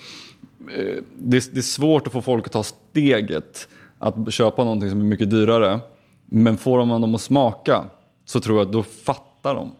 [0.77, 3.67] Eh, det, är- det är svårt att få folk att ta steget
[3.99, 5.79] att köpa någonting som är mycket dyrare.
[6.25, 7.83] Men får man dem att smaka
[8.25, 9.71] så tror jag att då fattar de.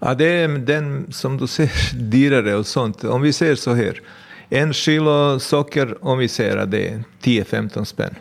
[0.00, 1.70] Ja, det är den som du ser
[2.10, 3.04] dyrare och sånt.
[3.04, 4.00] Om vi ser så här.
[4.52, 8.14] En kilo socker, om vi säger att det är 10-15 spänn.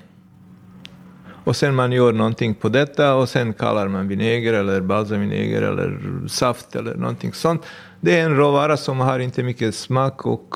[1.44, 6.00] Och sen man gör någonting på detta och sen kallar man vinäger eller balsamvinäger eller
[6.28, 7.62] saft eller någonting sånt.
[8.02, 10.56] Det är en råvara som har inte mycket smak och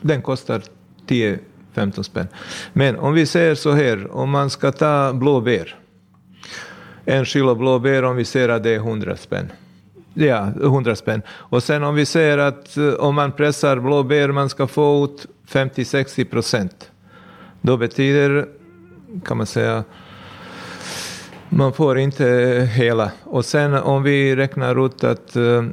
[0.00, 0.62] den kostar
[1.10, 2.28] 10-15 spänn.
[2.72, 5.76] Men om vi säger så här, om man ska ta blåbär.
[7.04, 9.52] En kilo blåbär om vi säger att det är 100 spänn.
[10.14, 11.22] Ja, 100 spänn.
[11.30, 15.26] Och sen om vi säger att eh, om man pressar blåbär man ska få ut
[15.48, 16.90] 50-60 procent.
[17.60, 18.46] Då betyder,
[19.24, 19.84] kan man säga,
[21.48, 22.24] man får inte
[22.74, 23.10] hela.
[23.24, 25.64] Och sen om vi räknar ut att eh,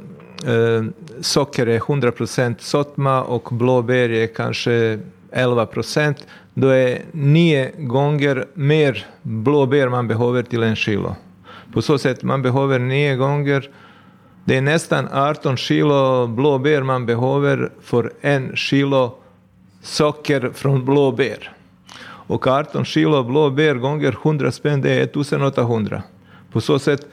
[0.46, 0.84] eh
[1.20, 4.98] socker är 100 procent sötma och blåbär är kanske
[5.32, 11.16] 11 procent, då är nio gånger mer blåbär man behöver till en kilo.
[11.72, 13.70] På så sätt man behöver nio gånger
[14.48, 19.14] det är nästan 18 kilo blåbär man behöver för en kilo
[19.82, 21.52] socker från blåbär.
[22.02, 26.02] Och 18 kilo blåbär gånger 100 spänn, det är 1800.
[26.52, 27.06] På så sätt,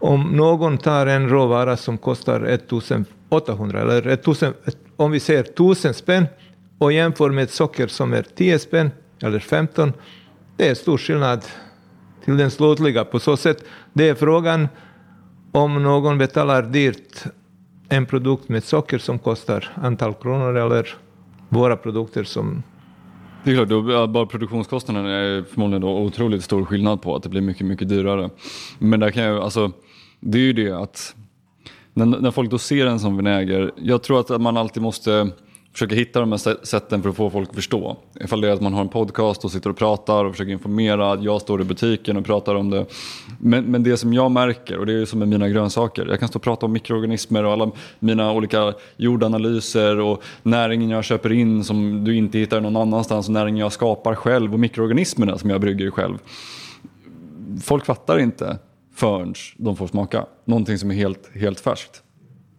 [0.00, 4.52] om någon tar en råvara som kostar 1800, eller 1000,
[4.96, 6.26] om vi säger 1000 spänn,
[6.78, 8.90] och jämför med socker som är 10 spänn,
[9.22, 9.92] eller 15,
[10.56, 11.44] det är stor skillnad
[12.24, 13.04] till den slutliga.
[13.04, 14.68] På så sätt, det är frågan
[15.52, 17.24] om någon betalar dyrt
[17.88, 20.88] en produkt med socker som kostar antal kronor eller
[21.48, 22.62] våra produkter som...
[23.44, 27.28] Det är klart, då, bara produktionskostnaden är förmodligen då otroligt stor skillnad på att det
[27.28, 28.30] blir mycket, mycket dyrare.
[28.78, 29.72] Men där kan jag, alltså,
[30.20, 31.14] det är ju det att
[31.94, 35.30] när, när folk då ser en som vinäger, jag tror att man alltid måste
[35.78, 37.96] försöka hitta de här sätten för att få folk att förstå.
[38.20, 41.12] Ifall det är att man har en podcast och sitter och pratar och försöker informera,
[41.12, 42.86] att jag står i butiken och pratar om det.
[43.38, 46.18] Men, men det som jag märker, och det är ju som med mina grönsaker, jag
[46.18, 51.32] kan stå och prata om mikroorganismer och alla mina olika jordanalyser och näringen jag köper
[51.32, 55.50] in som du inte hittar någon annanstans och näringen jag skapar själv och mikroorganismerna som
[55.50, 56.18] jag brygger själv.
[57.62, 58.58] Folk fattar inte
[58.94, 62.02] förrän de får smaka någonting som är helt, helt färskt.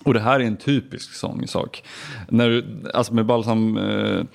[0.03, 1.83] Och det här är en typisk sån sak.
[2.29, 4.25] När, alltså med balsam, eh,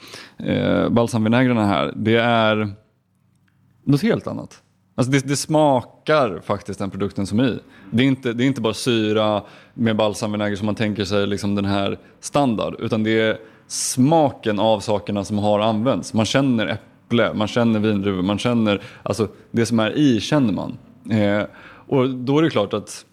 [0.49, 2.75] eh balsamvinägrarna här, det är
[3.85, 4.61] något helt annat.
[4.97, 7.59] Alltså det, det, smakar faktiskt den produkten som är i.
[7.91, 9.43] Det är inte, det är inte bara syra
[9.75, 12.77] med balsamvinäger som man tänker sig liksom den här standard.
[12.79, 16.15] Utan det är smaken av sakerna som har använts.
[16.15, 20.79] Man känner äpple, man känner vindruvor, man känner, alltså det som är i känner man.
[21.11, 21.43] Eh,
[21.87, 23.05] och då är det klart att,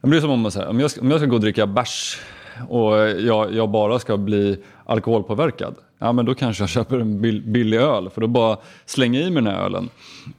[0.00, 1.66] det är som om man säger, om jag, ska, om jag ska gå och dricka
[1.66, 2.20] bärs
[2.68, 7.20] och jag, jag, bara ska bli alkoholpåverkad, ja men då kanske jag köper en
[7.52, 9.88] billig öl för då bara slänger i mig den här ölen.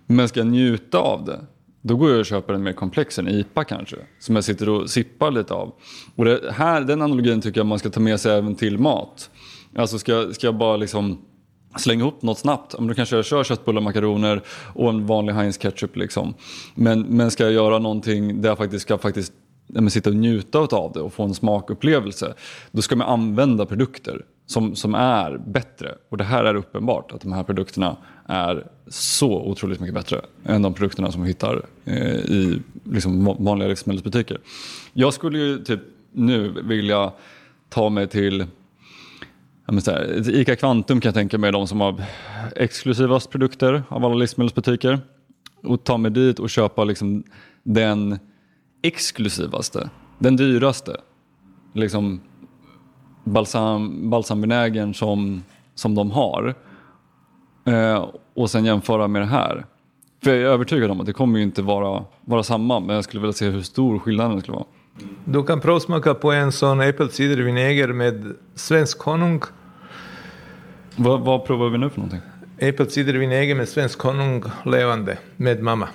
[0.05, 1.39] Men ska jag njuta av det,
[1.81, 4.89] då går jag och köper en mer komplex, en IPA kanske, som jag sitter och
[4.89, 5.73] sippar lite av.
[6.15, 9.29] Och det här, den analogin tycker jag man ska ta med sig även till mat.
[9.75, 11.21] Alltså ska, ska jag bara liksom
[11.77, 12.75] slänga ihop något snabbt.
[12.79, 14.41] Då kanske jag kör köttbullar, makaroner
[14.73, 15.95] och en vanlig Heinz ketchup.
[15.95, 16.33] Liksom.
[16.75, 19.33] Men, men ska jag göra någonting där jag faktiskt ska faktiskt
[19.89, 22.33] sitta och njuta av det och få en smakupplevelse.
[22.71, 25.95] Då ska man använda produkter som, som är bättre.
[26.09, 30.61] Och det här är uppenbart att de här produkterna är så otroligt mycket bättre än
[30.61, 34.39] de produkterna som vi hittar eh, i liksom, vanliga livsmedelsbutiker.
[34.93, 35.79] Jag skulle ju typ
[36.11, 37.11] nu vilja
[37.69, 38.45] ta mig till
[39.65, 42.03] här, Ica Kvantum kan jag tänka mig de som har
[42.55, 44.99] exklusivast produkter av alla livsmedelsbutiker.
[45.63, 47.23] Och ta mig dit och köpa liksom
[47.63, 48.19] den
[48.81, 50.97] exklusivaste, den dyraste.
[51.73, 52.21] Liksom
[53.23, 55.43] balsam, balsamvinägern som,
[55.75, 56.55] som de har.
[57.65, 59.65] Eh, och sen jämföra med det här.
[60.23, 63.03] För jag är övertygad om att det kommer ju inte vara, vara samma, men jag
[63.03, 64.67] skulle vilja se hur stor skillnaden skulle vara.
[65.25, 69.41] Du kan provsmaka på en sån äppelcidervinäger med svensk honung.
[70.95, 72.21] Vad, vad provar vi nu för någonting?
[72.57, 75.87] Äppelcidervinäger med svensk honung levande med mamma.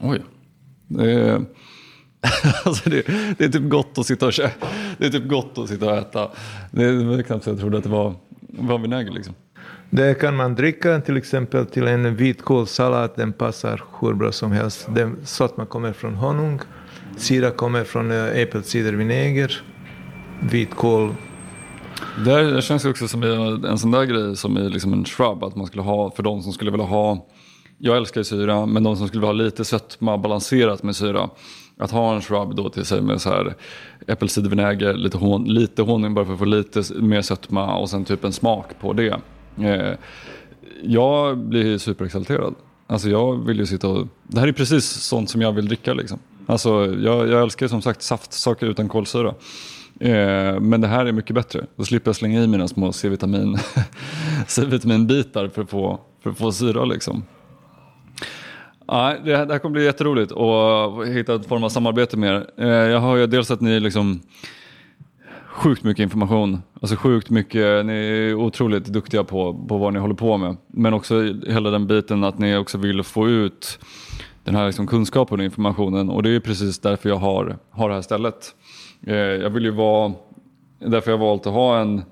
[0.00, 0.22] Oj.
[0.86, 1.44] Det är,
[2.64, 3.06] alltså det,
[3.38, 4.32] det, är typ gott att sitta och.
[4.98, 6.28] Det är typ gott att sitta och äta.
[6.70, 9.34] Det var knappt så jag trodde att det var, var vinäger liksom.
[9.90, 13.10] Det kan man dricka till exempel till en vitkålssallad.
[13.16, 14.86] Den passar hur bra som helst.
[14.94, 16.60] Den sötma kommer från honung.
[17.16, 19.62] Sira kommer från eh, äppelcidervinäger.
[20.40, 21.14] Vitkål.
[22.24, 23.22] Det känns också som
[23.64, 25.44] en sån där grej som är liksom en shrub.
[25.44, 27.26] Att man skulle ha, för de som skulle vilja ha,
[27.78, 31.30] jag älskar syra, men de som skulle vilja ha lite sötma balanserat med syra.
[31.78, 33.54] Att ha en shrub då till sig med så här
[34.06, 38.24] äppelcidervinäger, lite, hon, lite honung bara för att få lite mer sötma och sen typ
[38.24, 39.20] en smak på det.
[39.60, 39.94] Eh,
[40.82, 42.54] jag blir superexalterad.
[42.86, 44.06] Alltså jag vill ju sitta och...
[44.22, 46.18] Det här är precis sånt som jag vill dricka liksom.
[46.46, 49.34] Alltså jag, jag älskar som sagt saftsaker utan kolsyra.
[50.00, 51.66] Eh, men det här är mycket bättre.
[51.76, 53.58] Då slipper jag slänga i mina små C-vitamin,
[54.46, 57.22] C-vitaminbitar för att få, för att få syra liksom.
[58.90, 62.46] Ja, det, här kommer bli jätteroligt att hitta en form av samarbete med er.
[62.56, 64.20] Eh, jag har ju dels att ni liksom
[65.46, 66.62] sjukt mycket information.
[66.80, 70.56] Alltså sjukt mycket, ni är otroligt duktiga på, på vad ni håller på med.
[70.66, 73.78] Men också hela den biten att ni också vill få ut
[74.44, 76.10] den här liksom kunskapen och informationen.
[76.10, 78.54] Och det är precis därför jag har, har det här stället.
[79.06, 80.12] Eh, jag vill ju vara,
[80.78, 82.02] därför jag har valt att ha en,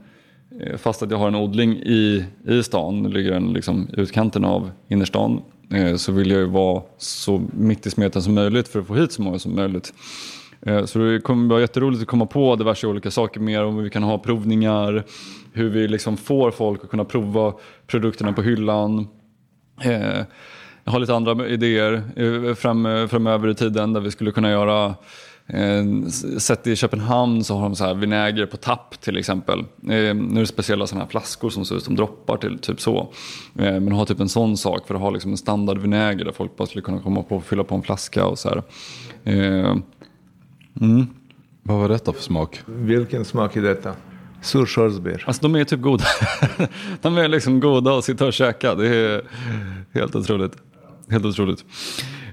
[0.61, 4.70] Eh, fast att jag har en odling i, i stan, ligger den liksom utkanten av
[4.88, 5.42] innerstan,
[5.74, 8.94] eh, så vill jag ju vara så mitt i smeten som möjligt för att få
[8.94, 9.94] hit så många som möjligt.
[10.62, 13.82] Eh, så det kommer vara jätteroligt att komma på diverse olika saker mer om hur
[13.82, 15.04] vi kan ha provningar,
[15.52, 17.54] hur vi liksom får folk att kunna prova
[17.86, 19.09] produkterna på hyllan.
[20.84, 24.94] Jag har lite andra idéer fram, framöver i tiden där vi skulle kunna göra
[26.38, 29.64] Sett i Köpenhamn så har de så här vinäger på tapp till exempel.
[29.80, 33.12] Nu är det speciella sådana här flaskor som ser ut som droppar till typ så.
[33.53, 36.66] Men ha typ en sån sak för att ha liksom en standardvinäger där folk bara
[36.66, 38.62] skulle kunna komma på och fylla på en flaska och så här.
[40.80, 41.07] Mm.
[41.62, 42.61] Vad var detta för smak?
[42.66, 43.92] Vilken smak är detta?
[44.42, 45.24] Surkörsbär.
[45.26, 46.05] Alltså de är typ goda.
[47.03, 48.74] de är liksom goda att sitta och käka.
[48.74, 49.22] Det är
[49.92, 50.53] helt otroligt.
[51.11, 51.64] Helt otroligt.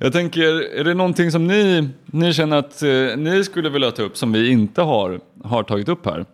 [0.04, 0.43] Jag tänker,
[0.76, 4.32] är det någonting som ni, ni känner att eh, ni skulle vilja ta upp som
[4.32, 6.26] vi inte har, har tagit upp här?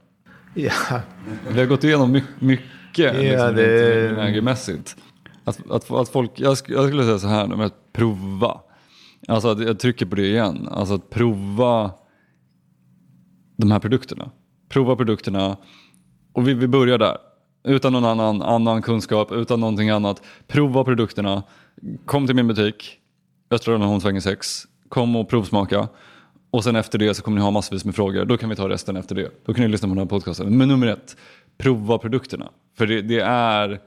[0.54, 1.02] Ja.
[1.50, 4.12] Vi har gått igenom mycket, mycket ja, liksom, det...
[5.44, 8.62] Att, att, att folk, jag, jag skulle säga så här, med att prova.
[9.28, 10.68] Alltså att jag trycker på det igen.
[10.72, 11.92] Alltså att prova
[13.58, 14.32] de här produkterna.
[14.70, 15.58] Prova produkterna
[16.34, 17.18] och vi, vi börjar där.
[17.64, 20.22] Utan någon annan, annan kunskap, utan någonting annat.
[20.48, 21.44] Prova produkterna.
[22.06, 22.99] Kom till min butik,
[23.52, 24.64] Östra Rönneholmsvägen 6.
[24.90, 25.88] Kom och provsmaka.
[26.52, 28.26] Och sen efter det så kommer ni ha massvis med frågor.
[28.26, 29.30] Då kan vi ta resten efter det.
[29.46, 30.58] Då kan ni lyssna på den här podcasten.
[30.58, 31.16] Men nummer ett,
[31.58, 32.50] prova produkterna.
[32.78, 33.80] För det, det är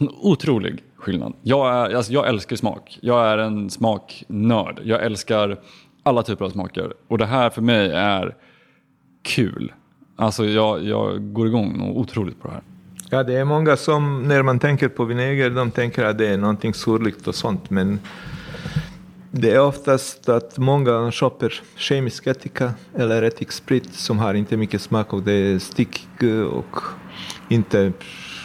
[0.00, 1.32] en otrolig skillnad.
[1.42, 2.98] Jag, är, alltså jag älskar smak.
[3.00, 4.80] Jag är en smaknörd.
[4.84, 5.58] Jag älskar
[6.02, 6.92] alla typer av smaker.
[7.08, 8.36] Och det här för mig är
[9.22, 9.72] kul.
[10.16, 12.62] Alltså jag, jag går igång otroligt på det här.
[13.10, 16.38] Ja, det är många som när man tänker på vinäger, de tänker att det är
[16.38, 17.70] någonting surligt och sånt.
[17.70, 18.00] Men
[19.40, 25.12] det är oftast att många köper kemisk etika eller ättiksprit som har inte mycket smak
[25.12, 26.76] och det är stickig och
[27.48, 27.92] inte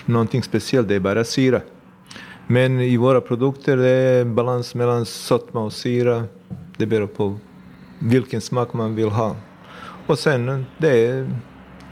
[0.05, 1.61] någonting speciellt, det är bara syra.
[2.47, 6.23] Men i våra produkter det är balans mellan sötma och syra.
[6.77, 7.37] Det beror på
[7.99, 9.35] vilken smak man vill ha.
[10.07, 11.39] Och sen det är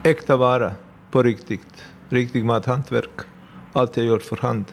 [0.03, 0.71] äkta vara
[1.11, 1.83] på riktigt.
[2.09, 3.19] Riktigt mathantverk.
[3.73, 4.65] Allt är gjort för hand.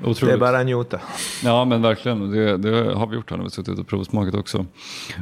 [0.00, 0.20] Otroligt.
[0.20, 1.00] Det är bara att njuta.
[1.44, 4.66] Ja men verkligen, det, det har vi gjort här när vi suttit och provsmakat också.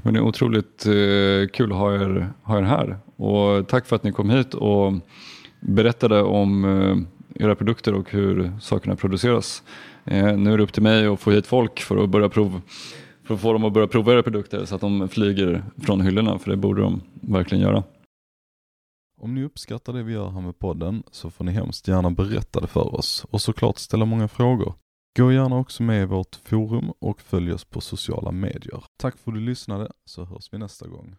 [0.02, 2.96] Men det är otroligt eh, kul att ha er, ha er här.
[3.16, 4.92] Och tack för att ni kom hit och
[5.60, 9.62] berättade om eh, era produkter och hur sakerna produceras.
[10.04, 12.60] Eh, nu är det upp till mig att få hit folk för att, börja prov,
[13.26, 16.38] för att få dem att börja prova era produkter så att de flyger från hyllorna,
[16.38, 17.82] för det borde de verkligen göra.
[19.20, 22.60] Om ni uppskattar det vi gör här med podden så får ni hemskt gärna berätta
[22.60, 24.74] det för oss och såklart ställa många frågor.
[25.16, 28.84] Gå gärna också med i vårt forum och följ oss på sociala medier.
[28.96, 31.14] Tack för att du lyssnade så hörs vi nästa gång.